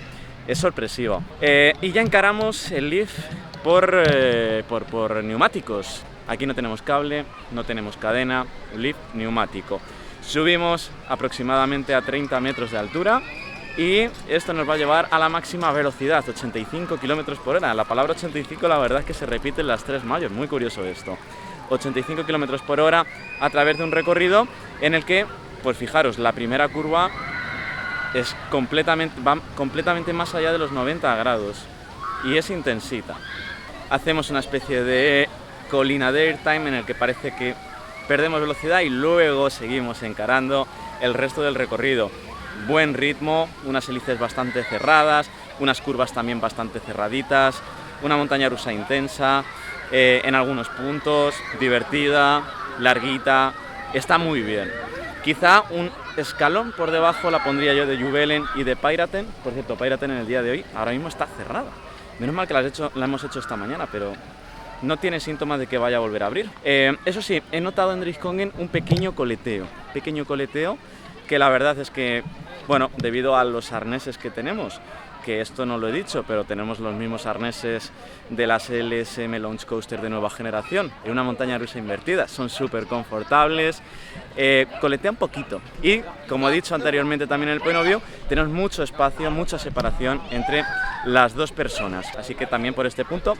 [0.46, 1.22] es sorpresivo.
[1.40, 3.18] Eh, y ya encaramos el lift
[3.62, 6.02] por, eh, por, por neumáticos.
[6.26, 9.80] Aquí no tenemos cable, no tenemos cadena, lift neumático.
[10.22, 13.22] Subimos aproximadamente a 30 metros de altura
[13.76, 17.74] y esto nos va a llevar a la máxima velocidad, 85 kilómetros por hora.
[17.74, 20.84] La palabra 85 la verdad es que se repite en las tres mayos, muy curioso
[20.84, 21.18] esto.
[21.70, 23.04] 85 kilómetros por hora
[23.40, 24.46] a través de un recorrido
[24.80, 25.26] en el que,
[25.62, 27.10] pues fijaros, la primera curva
[28.14, 31.64] es completamente, va completamente más allá de los 90 grados
[32.24, 33.16] y es intensita.
[33.90, 35.28] Hacemos una especie de
[35.70, 37.54] colina de airtime en el que parece que
[38.08, 40.66] perdemos velocidad y luego seguimos encarando
[41.00, 42.10] el resto del recorrido.
[42.68, 47.60] Buen ritmo, unas hélices bastante cerradas, unas curvas también bastante cerraditas,
[48.02, 49.44] una montaña rusa intensa,
[49.90, 52.42] eh, en algunos puntos, divertida,
[52.78, 53.52] larguita,
[53.92, 54.70] está muy bien.
[55.24, 59.26] Quizá un escalón por debajo la pondría yo de Juvelen y de Piraten.
[59.42, 61.70] Por cierto, Piraten en el día de hoy ahora mismo está cerrada.
[62.18, 64.12] Menos mal que la hemos hecho esta mañana, pero
[64.82, 66.50] no tiene síntomas de que vaya a volver a abrir.
[66.62, 69.66] Eh, eso sí, he notado en Driskongen un pequeño coleteo.
[69.94, 70.76] Pequeño coleteo
[71.26, 72.22] que la verdad es que,
[72.68, 74.78] bueno, debido a los arneses que tenemos,
[75.24, 77.90] que esto no lo he dicho, pero tenemos los mismos arneses
[78.28, 82.86] de las LSM Launch Coaster de nueva generación, en una montaña rusa invertida, son súper
[82.86, 83.82] confortables,
[84.36, 85.60] eh, coletea un poquito.
[85.82, 90.62] Y, como he dicho anteriormente también en el Point tenemos mucho espacio, mucha separación entre
[91.06, 93.34] las dos personas, así que también por este punto,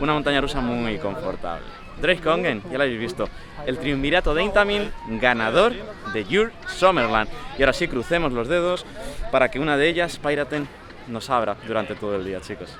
[0.00, 1.64] una montaña rusa muy confortable.
[2.00, 3.28] Drake ya lo habéis visto,
[3.66, 5.74] el triunvirato de Intamin, ganador
[6.12, 7.28] de Your Summerland.
[7.58, 8.86] Y ahora sí, crucemos los dedos
[9.30, 10.66] para que una de ellas, Piraten,
[11.10, 12.70] nos abra durante todo el día, chicos.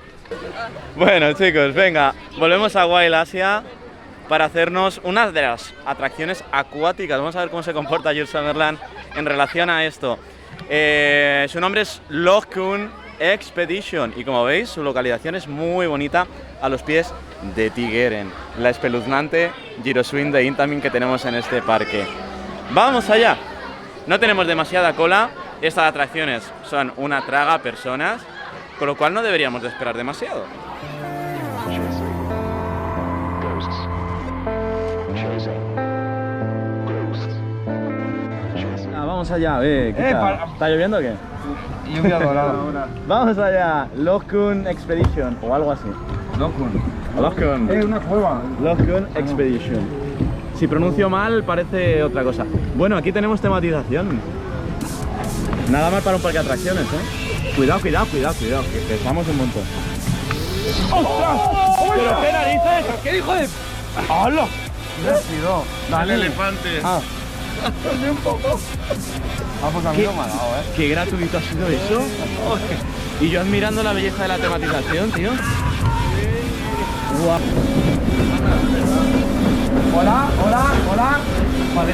[0.95, 3.63] Bueno, chicos, venga, volvemos a Wild Asia
[4.27, 7.19] para hacernos una de las atracciones acuáticas.
[7.19, 8.79] Vamos a ver cómo se comporta Your Summerland
[9.15, 10.17] en relación a esto.
[10.69, 12.89] Eh, su nombre es Lochkun,
[13.19, 14.13] Expedition.
[14.15, 16.27] Y como veis, su localización es muy bonita
[16.61, 17.13] a los pies
[17.55, 19.51] de Tigeren, la espeluznante
[19.83, 22.05] Giro Swing de Intamin que tenemos en este parque.
[22.71, 23.35] ¡Vamos allá!
[24.07, 25.29] No tenemos demasiada cola,
[25.61, 28.21] estas atracciones son una traga personas,
[28.79, 30.45] con lo cual no deberíamos de esperar demasiado.
[38.95, 40.19] Ah, vamos allá, ve, Kika.
[40.19, 41.13] para- ¿Está lloviendo o qué?
[41.95, 42.53] Lluvia dorada.
[43.07, 45.87] Vamos allá, Lokun Expedition o algo así.
[46.39, 46.69] Lokun.
[47.19, 47.69] Lokun.
[47.69, 48.41] Es una cueva.
[48.61, 49.79] Lokun Expedition.
[50.55, 52.45] Si pronuncio mal parece otra cosa.
[52.75, 54.19] Bueno, aquí tenemos tematización.
[55.69, 57.53] Nada mal para un parque de atracciones, ¿eh?
[57.55, 59.63] Cuidado, cuidado, cuidado, cuidado, que pesamos un montón.
[61.95, 62.95] ¿Pero qué narices?
[63.03, 63.47] ¿Qué hijo de...?
[64.09, 64.47] ¡Hala!
[65.05, 65.63] Rápido.
[65.89, 66.81] Dale, elefante.
[66.83, 66.99] Ah.
[68.09, 68.59] un poco.
[69.71, 70.03] Pues a mí ¿Qué?
[70.03, 70.63] no me ha dado, ¿eh?
[70.75, 72.01] Qué gratuito ha sido eso.
[73.19, 75.31] Y yo admirando la belleza de la tematización, tío.
[77.23, 77.39] Guau.
[79.93, 81.19] Hola, hola, hola.
[81.75, 81.93] Vale.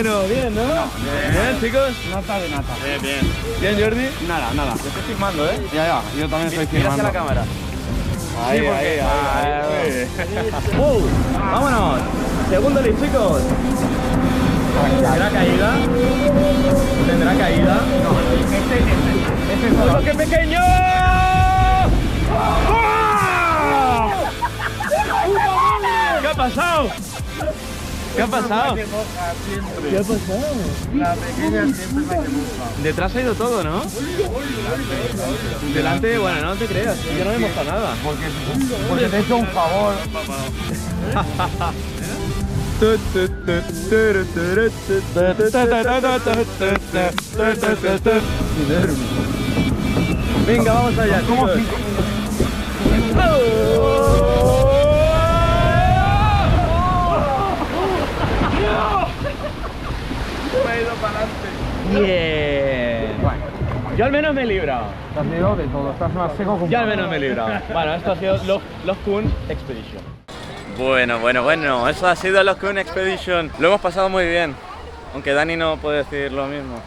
[0.00, 0.62] Bueno, bien, ¿no?
[0.62, 1.90] Bien, chicos.
[2.08, 2.72] Nata de nata.
[2.84, 3.18] Bien, bien.
[3.60, 4.08] Bien, Jordi.
[4.28, 4.74] Nada, nada.
[4.74, 5.60] Te estoy filmando, ¿eh?
[5.74, 6.02] Ya, ya.
[6.16, 6.92] Yo también estoy Mira filmando.
[6.92, 7.44] hacia la cámara.
[8.46, 10.06] Ahí, ahí, ahí.
[10.76, 11.02] ¡Wow!
[11.36, 12.00] ¡Vámonos!
[12.48, 13.42] Segundo lift, chicos.
[15.02, 15.74] ¿Tendrá caída?
[17.08, 17.80] ¿Tendrá caída?
[18.38, 18.78] Este, este.
[19.52, 20.60] Este es ¡Oh, qué pequeño!
[20.62, 21.88] ¡Ah!
[26.20, 26.88] ¿Qué ha pasado?
[28.18, 28.74] ¿Qué ha pasado?
[28.74, 28.86] ¿Qué ha
[30.02, 30.42] pasado?
[30.92, 32.26] La pequeña siempre me moja.
[32.82, 33.84] Detrás ha ido todo, ¿no?
[35.72, 37.94] Delante, bueno, no te creas, yo no me moja nada.
[38.02, 38.24] Porque,
[38.88, 39.94] porque te he hecho un favor.
[50.44, 51.46] Venga, vamos allá, ¿Cómo
[61.90, 63.08] Bien.
[63.96, 64.84] Yo al menos me he librado.
[65.14, 65.90] Te has librado de todo.
[65.90, 67.50] Estás más seco que Yo al menos me he librado.
[67.72, 70.02] Bueno, esto ha sido los, los Kun Expedition.
[70.78, 73.50] Bueno, bueno, bueno, eso ha sido los Kun Expedition.
[73.58, 74.54] Lo hemos pasado muy bien.
[75.14, 76.80] Aunque Dani no puede decir lo mismo.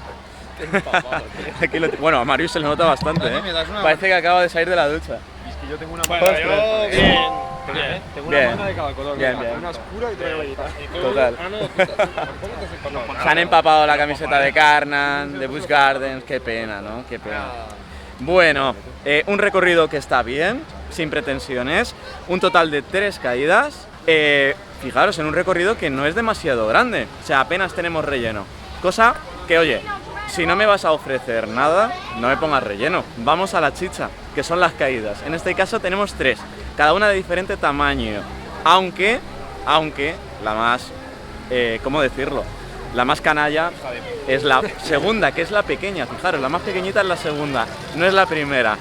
[1.62, 3.42] Aquí lo- bueno, a Marius se le nota bastante, ¿eh?
[3.82, 5.18] Parece que acaba de salir de la ducha.
[5.70, 7.16] yo tengo una Bueno, yo bien.
[7.74, 8.02] Bien.
[8.13, 9.17] Tengo una mano de cada color.
[9.17, 9.58] Bien, bien.
[9.58, 10.63] Una oscura y otra amarillita.
[11.02, 11.38] Total.
[13.24, 17.04] Se han empapado la camiseta de Carnan, de Busch Gardens, qué pena, ¿no?
[17.10, 17.45] Qué pena.
[18.19, 21.95] Bueno, eh, un recorrido que está bien, sin pretensiones,
[22.28, 23.88] un total de tres caídas.
[24.08, 28.45] Eh, fijaros, en un recorrido que no es demasiado grande, o sea, apenas tenemos relleno.
[28.82, 29.15] Cosa
[29.47, 29.82] que, oye,
[30.32, 33.04] si no me vas a ofrecer nada, no me pongas relleno.
[33.17, 35.22] Vamos a la chicha, que son las caídas.
[35.26, 36.39] En este caso tenemos tres,
[36.78, 38.22] cada una de diferente tamaño.
[38.63, 39.20] Aunque,
[39.65, 40.88] aunque, la más,
[41.50, 42.46] eh, ¿cómo decirlo?
[42.96, 43.72] La más canalla
[44.28, 46.06] es la segunda, que es la pequeña.
[46.06, 48.78] Fijaros, la más pequeñita es la segunda, no es la primera.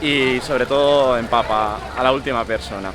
[0.00, 2.90] Y sobre todo empapa a la última persona.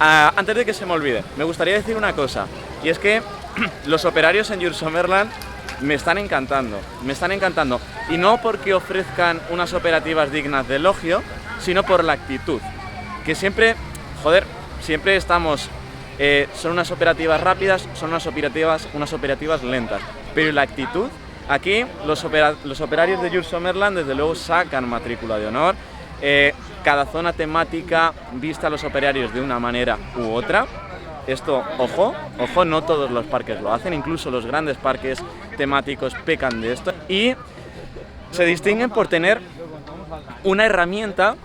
[0.00, 2.46] Ah, antes de que se me olvide, me gustaría decir una cosa.
[2.82, 3.22] Y es que
[3.86, 5.30] los operarios en Your Summerland
[5.82, 6.80] me están encantando.
[7.04, 7.80] Me están encantando.
[8.08, 11.22] Y no porque ofrezcan unas operativas dignas de elogio,
[11.60, 12.60] sino por la actitud.
[13.24, 13.74] Que siempre,
[14.22, 14.44] joder,
[14.80, 15.68] siempre estamos
[16.18, 20.00] eh, son unas operativas rápidas, son unas operativas, unas operativas lentas.
[20.34, 21.08] Pero la actitud,
[21.48, 25.74] aquí los, opera- los operarios de Jules Summerland desde luego sacan matrícula de honor.
[26.20, 30.66] Eh, cada zona temática vista a los operarios de una manera u otra.
[31.26, 35.22] Esto, ojo, ojo, no todos los parques lo hacen, incluso los grandes parques
[35.56, 36.92] temáticos pecan de esto.
[37.08, 37.34] Y
[38.32, 39.40] se distinguen por tener
[40.44, 41.36] una herramienta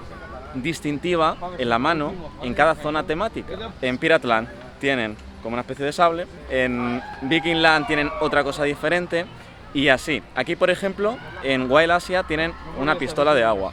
[0.55, 3.71] distintiva en la mano en cada zona temática.
[3.81, 4.47] En Piratland
[4.79, 9.25] tienen como una especie de sable, en Vikingland tienen otra cosa diferente
[9.73, 10.23] y así.
[10.35, 13.71] Aquí, por ejemplo, en Wild Asia tienen una pistola de agua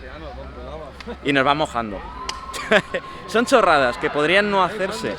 [1.25, 1.99] y nos va mojando.
[3.27, 5.15] son chorradas que podrían no hacerse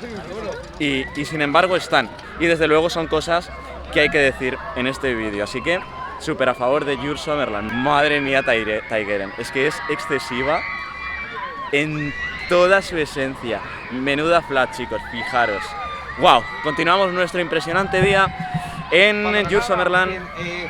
[0.80, 2.10] y, y sin embargo están.
[2.40, 3.50] Y desde luego son cosas
[3.94, 5.44] que hay que decir en este vídeo.
[5.44, 5.80] Así que
[6.20, 7.72] súper a favor de Jur Summerland.
[7.72, 9.32] Madre mía, Tigeren.
[9.38, 10.62] Es que es excesiva
[11.72, 12.14] en
[12.50, 13.62] toda su esencia.
[13.92, 15.64] Menuda flat, chicos, fijaros.
[16.20, 16.44] ¡Wow!
[16.64, 18.28] Continuamos nuestro impresionante día
[18.92, 20.14] en Jur Summerland.
[20.40, 20.70] Eh.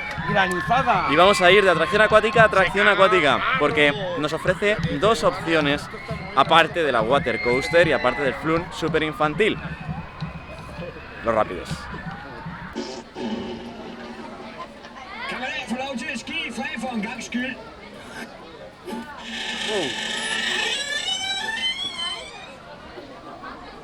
[1.12, 5.88] Y vamos a ir de atracción acuática a atracción acuática, porque nos ofrece dos opciones,
[6.36, 9.58] aparte de la water coaster y aparte del flun super infantil
[11.26, 11.70] los rápidos.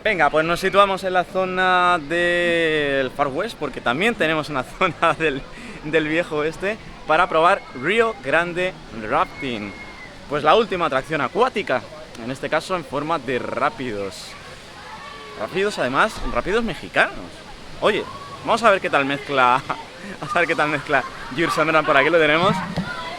[0.04, 5.14] Venga, pues nos situamos en la zona del Far West, porque también tenemos una zona
[5.18, 5.42] del,
[5.84, 6.78] del viejo oeste,
[7.08, 8.74] para probar Río Grande
[9.10, 9.72] Rafting.
[10.30, 11.82] Pues la última atracción acuática,
[12.24, 14.32] en este caso en forma de rápidos.
[15.42, 17.16] Rápidos además, rápidos mexicanos.
[17.80, 18.04] Oye,
[18.46, 19.60] vamos a ver qué tal mezcla,
[20.20, 21.04] vamos a ver qué tal mezcla
[21.36, 22.56] Jur Summerland, por aquí lo tenemos.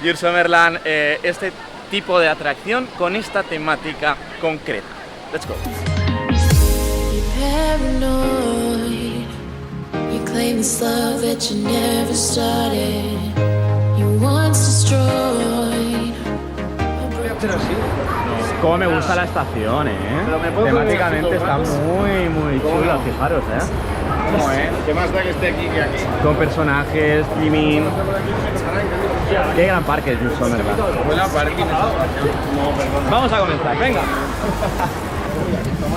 [0.01, 1.53] Jur Summerland, eh, este
[1.91, 4.87] tipo de atracción con esta temática concreta.
[5.33, 5.57] Let's go.
[10.13, 10.63] You claim
[18.63, 19.93] Cómo me gusta la estación, eh.
[20.65, 23.59] Temáticamente está muy, muy chula, fijaros, eh.
[24.31, 24.71] ¿Cómo, eh?
[24.87, 26.05] ¿Qué más da que esté aquí que aquí?
[26.23, 27.83] Con personajes, streaming.
[29.57, 31.07] Qué gran parque es Jules Summerland.
[31.07, 31.65] Buena parking.
[33.11, 34.01] Vamos a comenzar, venga.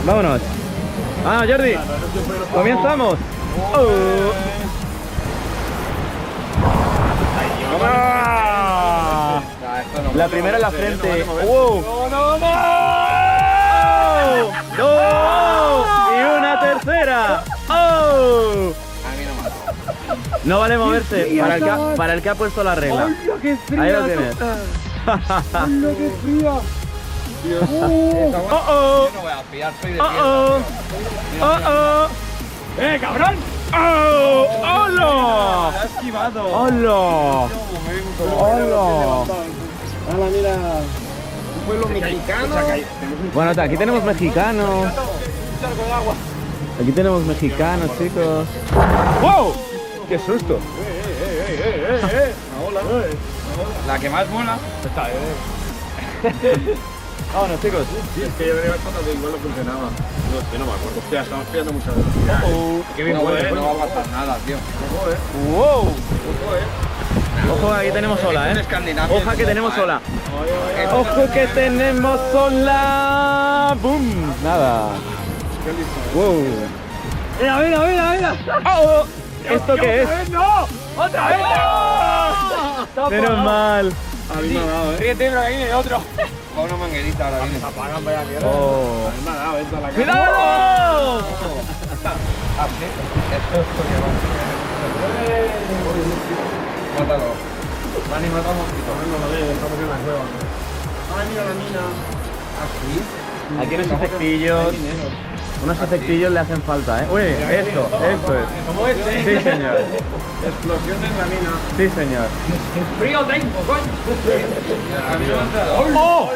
[0.03, 0.41] Vámonos.
[1.23, 1.75] Ah, Jordi.
[2.51, 3.15] Comenzamos.
[3.75, 4.31] Oh.
[7.83, 9.41] Ah.
[10.15, 11.25] La primera en la frente.
[11.45, 11.94] Wow.
[12.35, 12.51] ¡No, no,
[14.77, 14.77] no!
[14.77, 16.11] ¡No!
[16.11, 17.43] Y una tercera.
[17.69, 18.73] ¡Oh!
[20.43, 23.07] No vale moverse para el, que ha, para el que ha puesto la regla.
[23.41, 24.35] qué Ahí lo tienes.
[24.39, 26.53] ¡Hola, qué fría!
[27.71, 29.09] ¡Oh, oh!
[29.13, 30.59] No voy a pillar, soy de ¡Oh, oh!
[31.41, 32.07] ¡Oh, oh!
[32.79, 33.35] ¡Eh, cabrón!
[33.73, 34.47] ¡Oh!
[34.63, 35.71] ¡Hola!
[36.51, 37.47] ¡Hola!
[38.37, 39.25] ¡Hola!
[40.11, 40.55] ¡Hala, mira!
[41.65, 42.55] Pueblo mexicano.
[43.33, 44.91] Bueno, aquí tenemos mexicanos.
[46.81, 48.47] Aquí tenemos mexicanos, chicos.
[49.21, 49.53] ¡Wow!
[50.07, 50.59] ¡Qué susto!
[53.87, 54.57] La que más mola.
[54.85, 55.09] Está,
[57.33, 57.85] Vámonos, chicos.
[58.15, 59.89] Sí, es que yo venía pensando que igual no funcionaba.
[59.89, 60.99] No sé, no me acuerdo.
[60.99, 62.43] Hostia, estamos pillando mucha velocidad.
[62.95, 63.51] Qué bien no, huele.
[63.51, 64.55] no va a pasar nada, tío.
[64.55, 65.17] Ojo, eh.
[65.51, 65.93] ¡Wow!
[67.51, 68.59] Ojo, aquí tenemos ola, ¿eh?
[68.59, 69.15] Escandinavia.
[69.15, 70.01] Ojo que tenemos ola.
[70.91, 73.75] ¡Ojo que tenemos ola!
[73.81, 74.33] ¡Bum!
[74.43, 74.89] Nada.
[76.13, 76.43] ¡Wow!
[77.39, 78.35] Mira, mira, mira, mira.
[78.65, 79.05] ¡Oh!
[79.49, 80.29] ¿Esto qué es?
[80.29, 80.67] ¡No!
[80.97, 81.39] ¡Otra vez!
[83.09, 83.93] Menos mal.
[84.35, 84.97] A mí me ha dado, eh.
[84.97, 85.97] Ríete, pero ahí viene otro.
[86.57, 87.63] Va una manguerita ahora viene.
[87.63, 88.47] Apagan, vaya mierda.
[88.47, 89.07] Oh.
[89.07, 89.91] A mí me ha dado esto a la
[97.03, 98.91] mata un mosquito.
[99.11, 100.23] No veo, estamos en la cueva.
[101.17, 101.83] Ay, mira la mina.
[102.59, 102.93] ¿Ah, sí?
[103.61, 104.75] Aquí unos efectillos.
[105.63, 107.07] Unos efectillos le hacen falta, ¿eh?
[107.11, 108.45] Uy, esto, esto es.
[108.67, 108.97] ¿Cómo es?
[108.97, 109.77] Sí, señor.
[110.45, 111.51] Explosión en la mina.
[111.77, 112.27] Sí, señor.
[112.99, 113.91] ¡Frío tengo, coño!
[115.11, 115.87] A mí no me entra agua.
[115.95, 116.31] ¡Oh!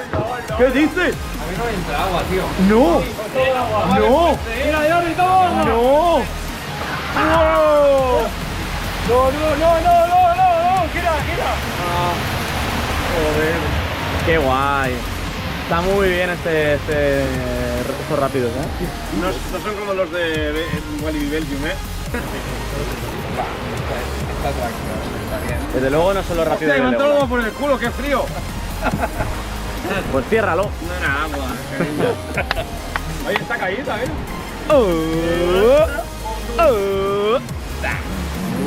[0.57, 1.13] ¿Qué dices?
[1.13, 2.43] A mí no me entra agua, tío.
[2.69, 3.01] ¡No!
[3.99, 4.37] ¡No!
[4.65, 5.63] ¡Mira, Jordi, toma!
[5.65, 6.39] ¡No!
[9.09, 10.48] ¡No, no, no, no, no, no!
[10.93, 11.51] ¡Gira, gira!
[13.15, 13.59] Joder.
[14.25, 14.93] ¡Qué guay!
[15.63, 18.87] Está muy bien este, este, estos rápidos, ¿eh?
[19.21, 20.65] No, no son como los de
[21.03, 21.75] Walibi Belgium, ¿eh?
[24.37, 24.93] Está tranquilo,
[25.25, 25.59] está bien.
[25.75, 28.25] Desde luego no son los rápidos Hostia, me agua por el culo, qué frío.
[30.11, 30.63] Pues ciérralo.
[30.63, 32.13] No era agua, cariño.
[33.27, 34.07] Ahí está caída, ¿eh?
[34.69, 35.85] Oh,
[36.59, 37.39] oh.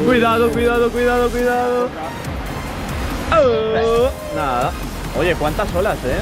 [0.05, 1.88] Cuidado, cuidado, cuidado, cuidado.
[3.32, 4.11] Oh.
[4.34, 4.72] Nada.
[5.18, 6.20] Oye, cuántas olas, ¿eh?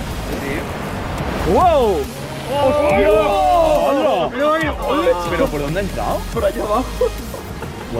[1.52, 1.96] ¡Wow!
[3.82, 4.30] ¡Hola!
[5.30, 6.18] ¿Pero por dónde ha entrado?
[6.32, 6.84] Por allá abajo.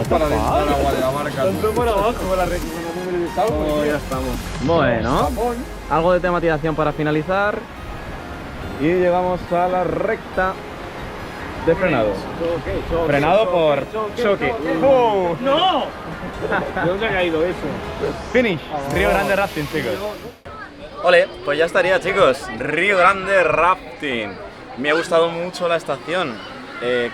[0.09, 1.47] Para dentro del agua de la barca.
[1.47, 2.45] Entró por abajo, por la.
[2.45, 4.35] Oh, ya estamos.
[4.61, 5.29] Bueno,
[5.89, 7.57] algo de tematización para finalizar.
[8.79, 10.53] Y llegamos a la recta
[11.65, 12.13] de frenado.
[13.07, 13.85] Frenado por
[14.15, 14.53] choque.
[14.83, 15.35] ¡Oh!
[15.41, 15.85] ¡No!
[16.83, 17.57] ¿De dónde ha caído eso?
[18.33, 18.59] Finish.
[18.93, 19.93] Río Grande Rafting, chicos.
[21.03, 22.47] Ole, pues ya estaría, chicos.
[22.57, 24.31] Río Grande Rafting.
[24.77, 26.37] Me ha gustado mucho la estación.
[26.81, 27.11] Eh,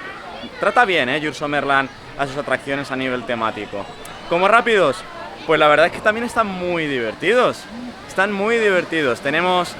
[0.59, 1.19] trata bien, ¿eh?
[1.21, 3.85] Jur Summerland a sus atracciones a nivel temático.
[4.29, 4.97] Como rápidos,
[5.45, 7.63] pues la verdad es que también están muy divertidos.
[8.07, 9.19] Están muy divertidos.
[9.19, 9.75] Tenemos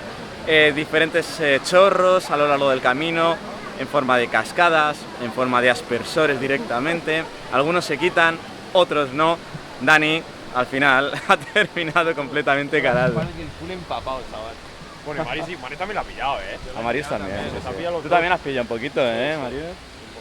[0.47, 3.35] eh, diferentes eh, chorros a lo largo del camino,
[3.79, 7.23] en forma de cascadas, en forma de aspersores directamente.
[7.51, 8.37] Algunos se quitan,
[8.73, 9.37] otros no.
[9.81, 10.21] Dani,
[10.55, 13.21] al final, ha terminado completamente calado.
[13.21, 14.53] el culo empapado, chaval.
[15.05, 16.57] Bueno, Mari sí, Mari también la ha pillado, ¿eh?
[16.77, 17.37] A Marius también.
[17.37, 17.83] sí, sí.
[18.03, 19.63] Tú también has pillado un poquito, ¿eh, Marius?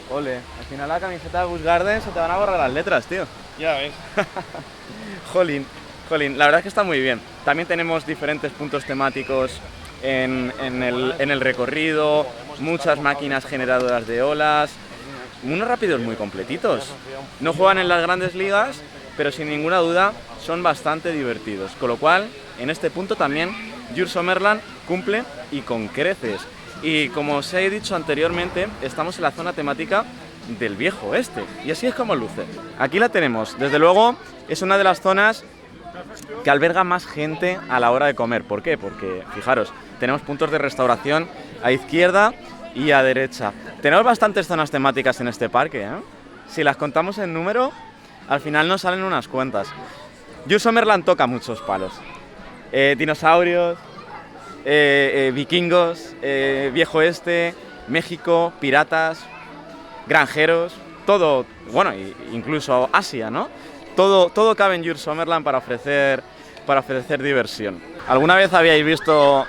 [0.09, 3.05] Ole, al final la camiseta de Busch Garden se te van a borrar las letras,
[3.05, 3.25] tío.
[3.59, 3.91] Ya ves.
[5.33, 5.65] Jolín.
[6.07, 7.19] Jolín, la verdad es que está muy bien.
[7.43, 9.59] También tenemos diferentes puntos temáticos
[10.03, 12.25] en, el recorrido,
[12.59, 14.71] muchas máquinas generadoras de olas,
[15.43, 16.89] unos rápidos muy completitos.
[17.39, 18.81] No juegan en las grandes ligas,
[19.15, 21.71] pero sin ninguna duda son bastante divertidos.
[21.79, 22.27] Con lo cual,
[22.59, 23.51] en este punto también,
[23.91, 26.41] Jules Somerland cumple y con creces.
[26.81, 30.05] Y como os he dicho anteriormente, estamos en la zona temática
[30.59, 31.43] del viejo oeste.
[31.65, 32.45] Y así es como luce.
[32.79, 33.57] Aquí la tenemos.
[33.57, 34.15] Desde luego,
[34.47, 35.43] es una de las zonas
[36.43, 38.43] que alberga más gente a la hora de comer.
[38.43, 38.77] ¿Por qué?
[38.77, 41.27] Porque, fijaros, tenemos puntos de restauración
[41.63, 42.33] a izquierda
[42.75, 43.53] y a derecha.
[43.81, 45.83] Tenemos bastantes zonas temáticas en este parque.
[45.83, 46.01] ¿eh?
[46.47, 47.71] Si las contamos en número,
[48.29, 49.67] al final nos salen unas cuantas.
[50.45, 51.93] Jules Somerland toca muchos palos.
[52.71, 53.77] Eh, dinosaurios,
[54.65, 57.53] eh, vikingos, viejo este,
[57.87, 59.25] México, piratas,
[60.07, 60.73] granjeros,
[61.05, 61.93] todo, bueno,
[62.33, 63.47] incluso Asia, ¿no?
[63.97, 66.23] Todo, todo cabe en Jules Somerland para ofrecer,
[66.65, 67.81] para ofrecer diversión.
[68.07, 69.45] ¿Alguna vez habíais visto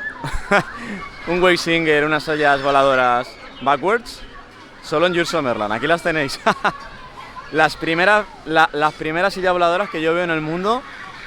[1.29, 3.29] un wave singer, unas ollas voladoras
[3.63, 4.21] backwards?
[4.83, 6.41] Solo en Jules Somerland, aquí las tenéis.
[7.53, 10.83] las, primeras, la- las primeras sillas voladoras que yo veo en el mundo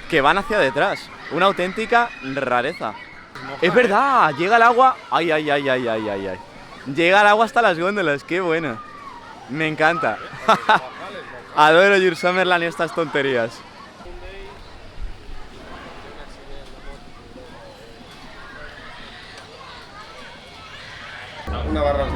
[0.10, 1.08] que van hacia detrás.
[1.32, 2.94] Una auténtica rareza.
[3.62, 4.98] Es verdad, llega el agua.
[5.12, 6.40] Ay, ay, ay, ay, ay, ay, ay.
[6.94, 8.78] Llega el agua hasta las góndolas, qué bueno.
[9.50, 10.18] Me encanta.
[11.56, 13.60] Adoro Jules Summerland y estas tonterías.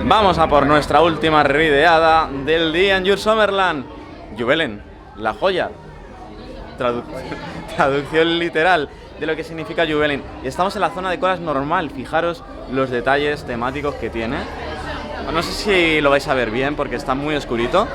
[0.04, 3.86] Vamos a por nuestra última rideada del día en Jules Summerland.
[4.38, 4.82] Juvelen,
[5.18, 5.70] la joya.
[6.78, 7.04] Tradu-
[7.76, 10.22] traducción literal de lo que significa Juvelen.
[10.44, 11.90] Y estamos en la zona de colas normal.
[11.90, 14.38] Fijaros los detalles temáticos que tiene.
[15.34, 17.88] No sé si lo vais a ver bien porque está muy oscurito,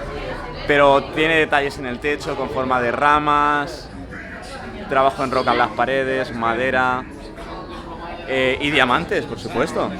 [0.66, 3.88] pero tiene detalles en el techo con forma de ramas,
[4.88, 7.04] trabajo en roca en las paredes, madera
[8.28, 9.90] eh, y diamantes, por supuesto.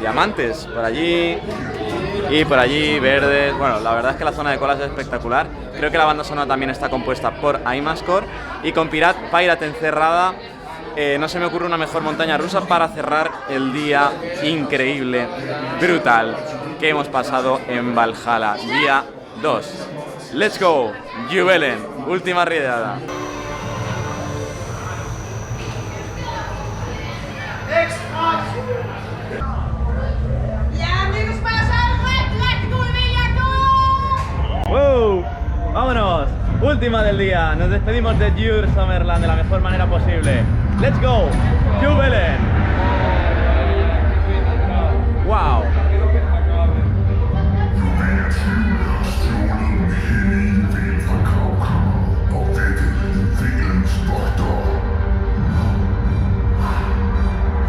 [0.00, 1.38] Diamantes por allí
[2.30, 3.56] y por allí verdes.
[3.58, 5.46] Bueno, la verdad es que la zona de colas es espectacular.
[5.76, 8.26] Creo que la banda sonora también está compuesta por Aimascore
[8.62, 10.34] y con Pirate, Pirate encerrada.
[10.96, 14.10] eh, no se me ocurre una mejor montaña rusa para cerrar el día
[14.42, 15.26] increíble,
[15.80, 16.36] brutal
[16.80, 19.04] que hemos pasado en Valhalla, día
[19.42, 20.09] 2.
[20.32, 20.92] Let's go,
[21.28, 22.98] Juvelen, última rideada.
[34.68, 35.24] ¡Wow!
[35.74, 36.28] ¡Vámonos!
[36.62, 37.56] Última del día.
[37.56, 40.44] Nos despedimos de Jure Summerland de la mejor manera posible.
[40.80, 41.28] ¡Let's go!
[41.82, 42.38] ¡Jubelen!
[45.26, 45.79] ¡Wow!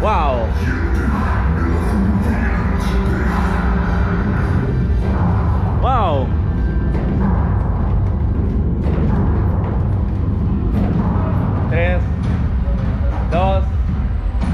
[0.02, 0.48] ¡Wow!
[5.80, 6.26] ¡Wow!
[11.70, 12.00] Tres,
[13.30, 13.62] dos,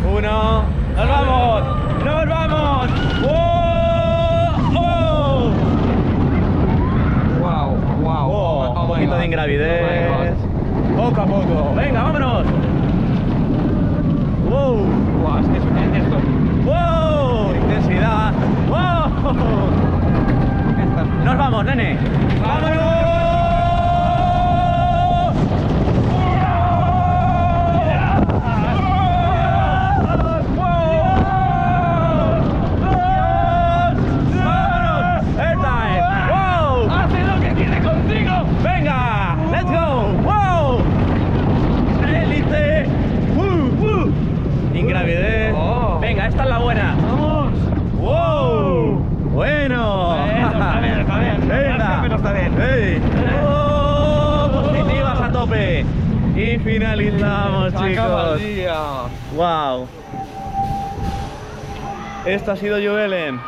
[0.04, 0.64] uno.
[0.94, 1.62] ¡Nos vamos!
[2.04, 2.90] ¡Nos vamos!
[3.22, 3.32] ¡Wow!
[4.76, 5.50] ¡Oh!
[7.40, 7.68] Wow,
[8.02, 8.30] wow.
[8.30, 10.34] Oh, un poquito de ingravidez.
[10.94, 11.74] Poco a poco.
[11.74, 12.46] Venga, vámonos.
[14.50, 14.97] Wow.
[16.64, 17.54] Wow.
[17.54, 18.32] Intensidad.
[18.68, 19.08] Wow.
[21.24, 21.96] Nos vamos, nene.
[22.42, 22.88] ¡Vámonos!
[35.38, 36.02] ¡Airtime!
[36.30, 36.90] ¡Wow!
[36.90, 38.32] ¡Hace lo que tiene contigo!
[38.62, 39.36] ¡Venga!
[39.50, 40.12] ¡Let's go!
[40.24, 40.82] ¡Wow!
[42.06, 42.86] ¡Élite!
[43.36, 43.84] ¡Uh!
[43.84, 44.12] ¡Uh!
[44.76, 45.54] Ingravidez.
[45.56, 45.98] Oh.
[46.00, 46.94] Venga, esta es la buena.
[47.02, 47.52] ¡Vamos!
[48.00, 48.98] ¡Wow!
[49.32, 50.16] Bueno.
[50.16, 51.48] Bueno, está bien, está bien.
[51.48, 51.76] Venga.
[51.78, 52.60] Rasca, pero está bien.
[52.60, 53.02] ¡Ey!
[53.46, 54.50] ¡Oh!
[54.52, 55.84] Positivas a tope.
[56.36, 58.54] Y finalizamos, Se acaba el chicos.
[58.54, 58.74] día.
[59.36, 59.86] ¡Wow!
[62.28, 63.40] Esto ha sido Juvelen.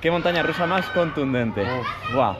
[0.00, 1.66] Qué montaña rusa más contundente.
[2.14, 2.36] ¡Wow!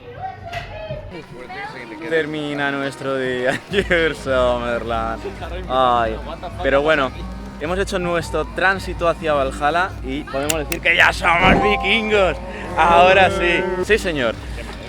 [2.07, 5.21] Termina nuestro día en Summerland.
[5.69, 6.15] Ay,
[6.63, 7.11] pero bueno,
[7.59, 12.37] hemos hecho nuestro tránsito hacia Valhalla y podemos decir que ya somos vikingos.
[12.77, 13.61] Ahora sí.
[13.83, 14.35] Sí, señor.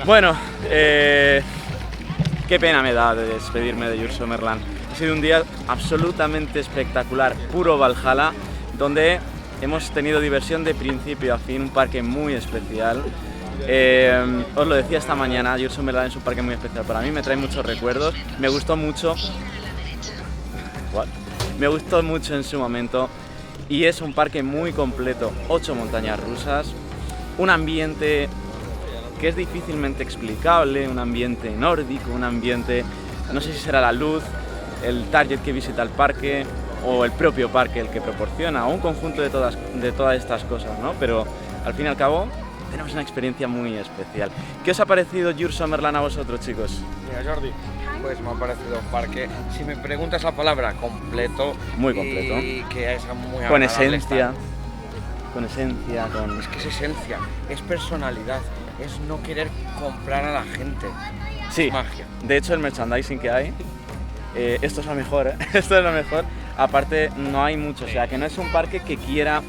[0.05, 0.37] Bueno,
[0.67, 1.43] eh,
[2.47, 4.63] qué pena me da de despedirme de Summerland.
[4.93, 8.33] Ha sido un día absolutamente espectacular, puro Valhalla,
[8.75, 9.19] donde
[9.61, 13.03] hemos tenido diversión de principio a fin, un parque muy especial.
[13.67, 17.11] Eh, os lo decía esta mañana, Jules Summerland es un parque muy especial para mí,
[17.11, 19.15] me trae muchos recuerdos, me gustó mucho
[20.93, 21.09] cual.
[21.59, 23.09] Me gustó mucho en su momento
[23.69, 25.33] y es un parque muy completo.
[25.49, 26.73] Ocho montañas rusas,
[27.37, 28.29] un ambiente
[29.21, 32.85] que es difícilmente explicable, un ambiente nórdico, un ambiente,
[33.33, 34.23] no sé si será la luz,
[34.85, 36.47] el target que visita el parque
[36.87, 40.45] o el propio parque el que proporciona, o un conjunto de todas, de todas estas
[40.45, 40.93] cosas, ¿no?
[41.01, 41.27] Pero
[41.65, 42.27] al fin y al cabo
[42.71, 44.31] tenemos una experiencia muy especial.
[44.65, 46.81] ¿Qué os ha parecido Jur Summerland a vosotros, chicos?
[47.09, 47.51] Mira, Jordi,
[48.03, 51.55] pues me ha parecido un parque, si me preguntas la palabra, completo.
[51.77, 52.39] Muy completo.
[52.39, 54.33] Y que es muy Con esencia,
[55.35, 56.39] con esencia, con...
[56.41, 57.19] Es que es esencia,
[57.49, 58.41] es personalidad,
[58.85, 59.49] es no querer
[59.81, 60.87] comprar a la gente.
[61.51, 62.05] Sí, Es magia.
[62.23, 63.55] de hecho el merchandising que hay,
[64.37, 65.37] eh, esto es lo mejor, ¿eh?
[65.55, 66.25] esto es lo mejor.
[66.59, 69.43] Aparte no hay mucho, o sea que no es un parque que quiera...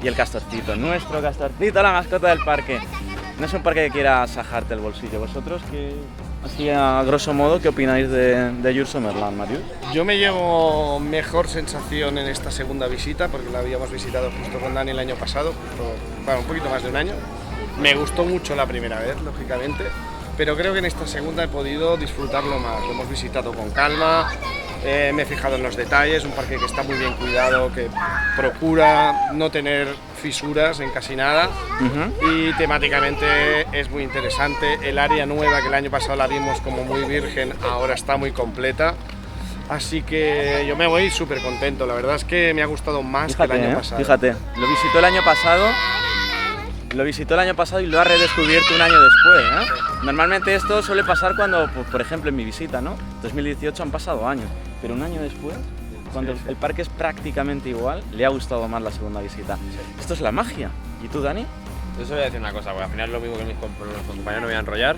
[0.00, 2.78] Y el castorcito, nuestro castorcito, la mascota del parque.
[3.40, 5.18] No es un parque que quiera sajarte el bolsillo.
[5.18, 5.92] ¿Vosotros qué,
[6.44, 9.42] así a grosso modo, qué opináis de, de Your Summerland?
[9.92, 14.72] Yo me llevo mejor sensación en esta segunda visita, porque la habíamos visitado justo con
[14.74, 15.52] Dani el año pasado,
[16.24, 17.14] bueno, un poquito más de un año.
[17.80, 19.84] Me gustó mucho la primera vez, lógicamente,
[20.36, 22.82] pero creo que en esta segunda he podido disfrutarlo más.
[22.82, 24.30] Lo hemos visitado con calma,
[24.84, 27.88] eh, me he fijado en los detalles, un parque que está muy bien cuidado, que
[28.36, 29.88] procura no tener
[30.20, 31.48] fisuras en casi nada
[32.22, 34.78] y temáticamente es muy interesante.
[34.82, 38.32] El área nueva que el año pasado la vimos como muy virgen, ahora está muy
[38.32, 38.94] completa.
[39.68, 43.36] Así que yo me voy súper contento, la verdad es que me ha gustado más
[43.36, 43.74] que el año ¿eh?
[43.74, 44.00] pasado.
[44.00, 45.66] Fíjate, lo visitó el año pasado.
[46.94, 49.44] Lo visitó el año pasado y lo ha redescubierto un año después.
[49.44, 49.72] ¿eh?
[50.04, 52.96] Normalmente esto suele pasar cuando, pues, por ejemplo, en mi visita, ¿no?
[53.22, 54.46] 2018 han pasado años,
[54.80, 55.54] pero un año después,
[56.12, 59.58] cuando el parque es prácticamente igual, le ha gustado más la segunda visita.
[60.00, 60.70] Esto es la magia.
[61.04, 61.44] ¿Y tú, Dani?
[61.96, 63.56] Yo os voy a decir una cosa, porque al final es lo mismo que mis
[63.56, 64.96] compañeros no voy a enrollar.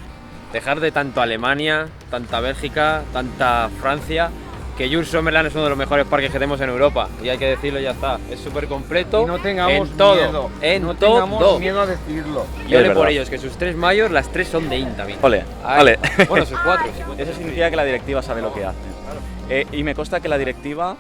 [0.53, 4.31] Dejar de tanto Alemania, tanta Bélgica, tanta Francia,
[4.81, 7.07] que Jules Sommerland es uno de los mejores parques que tenemos en Europa.
[7.23, 8.19] Y hay que decirlo ya está.
[8.31, 10.15] Es súper completo Y no tengamos en todo.
[10.15, 11.15] miedo, En no todo.
[11.17, 12.47] tengamos miedo a decirlo.
[12.67, 15.19] Y ole por ellos, que sus tres mayos, las tres son de IN también.
[15.21, 15.99] Ole, Ay, ole.
[16.31, 16.87] Bueno, sus cuatro.
[16.97, 17.23] sí, cuatro.
[17.23, 18.79] Eso significa que la directiva sabe lo que hace.
[19.51, 20.97] Eh, y me consta que la directiva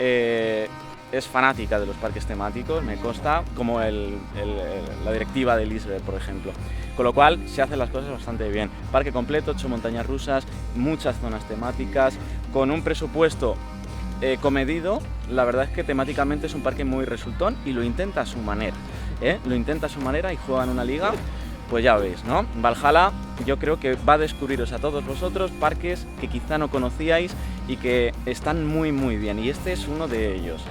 [0.00, 0.66] eh,
[1.12, 5.72] es fanática de los parques temáticos, me consta, como el- el- el- la directiva del
[5.72, 6.50] Israel, por ejemplo.
[6.96, 8.70] Con lo cual se hacen las cosas bastante bien.
[8.90, 12.14] Parque completo, ocho montañas rusas, muchas zonas temáticas,
[12.52, 13.56] con un presupuesto
[14.20, 15.00] eh, comedido.
[15.30, 18.38] La verdad es que temáticamente es un parque muy resultón y lo intenta a su
[18.38, 18.76] manera.
[19.20, 19.38] ¿eh?
[19.46, 21.12] Lo intenta a su manera y juega en una liga
[21.70, 22.44] pues ya veis, ¿no?
[22.56, 23.12] Valhalla
[23.46, 27.32] yo creo que va a descubriros a todos vosotros parques que quizá no conocíais
[27.68, 30.62] y que están muy muy bien y este es uno de ellos.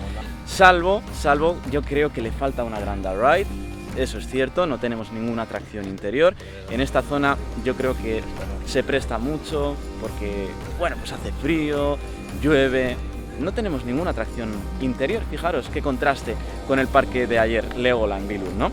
[0.46, 3.48] Salvo, salvo, yo creo que le falta una Granda Ride,
[3.96, 6.36] eso es cierto, no tenemos ninguna atracción interior.
[6.70, 8.22] En esta zona yo creo que
[8.70, 10.48] se presta mucho porque,
[10.78, 11.98] bueno, pues hace frío,
[12.42, 12.96] llueve,
[13.40, 16.36] no tenemos ninguna atracción interior, fijaros qué contraste
[16.68, 18.72] con el parque de ayer, Legoland Billund, ¿no?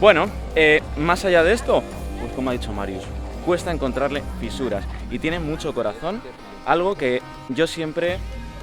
[0.00, 1.82] Bueno, eh, más allá de esto,
[2.20, 3.02] pues como ha dicho Marius,
[3.44, 6.22] cuesta encontrarle fisuras y tiene mucho corazón,
[6.64, 8.18] algo que yo siempre,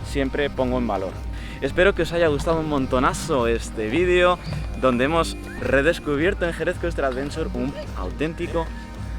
[0.09, 1.11] siempre pongo en valor.
[1.59, 4.39] Espero que os haya gustado un montonazo este vídeo
[4.79, 8.65] donde hemos redescubierto en Jerez Coaster Adventure un auténtico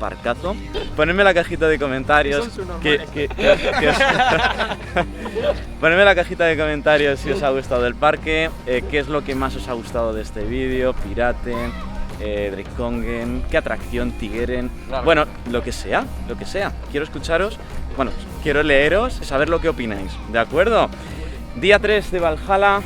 [0.02, 0.54] parcazo.
[0.96, 2.48] Ponedme en la cajita de comentarios
[2.82, 3.96] que, que- que- que os-
[5.80, 9.08] Ponedme en la cajita de comentarios si os ha gustado el parque, eh, qué es
[9.08, 11.72] lo que más os ha gustado de este vídeo, Piraten,
[12.20, 12.64] eh,
[13.50, 14.70] qué atracción, Tigeren,
[15.04, 16.72] bueno, lo que sea, lo que sea.
[16.90, 17.58] Quiero escucharos,
[17.96, 20.88] bueno, quiero leeros, saber lo que opináis, ¿de acuerdo?
[21.56, 22.80] Día 3 de Valhalla,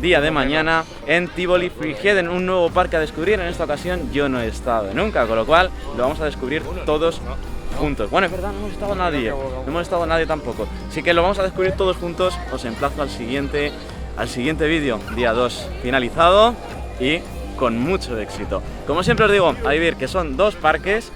[0.00, 3.40] día de mañana en Tivoli Friheden, un nuevo parque a descubrir.
[3.40, 6.62] En esta ocasión yo no he estado nunca, con lo cual lo vamos a descubrir
[6.84, 7.20] todos
[7.78, 8.10] juntos.
[8.10, 10.66] Bueno, es verdad, no hemos estado nadie, no hemos estado nadie tampoco.
[10.88, 12.38] Así que lo vamos a descubrir todos juntos.
[12.52, 13.72] Os emplazo al siguiente,
[14.16, 16.54] al siguiente vídeo, día 2 finalizado
[17.00, 17.20] y
[17.56, 18.62] con mucho éxito.
[18.86, 21.12] Como siempre os digo, a vivir que son dos parques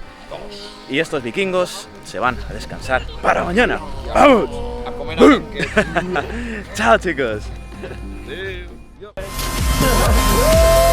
[0.89, 3.79] y estos vikingos se van a descansar para mañana.
[4.13, 4.49] ¡Vamos!
[4.85, 6.23] A comer a
[6.73, 7.43] Chao chicos.
[9.15, 10.92] Cześć.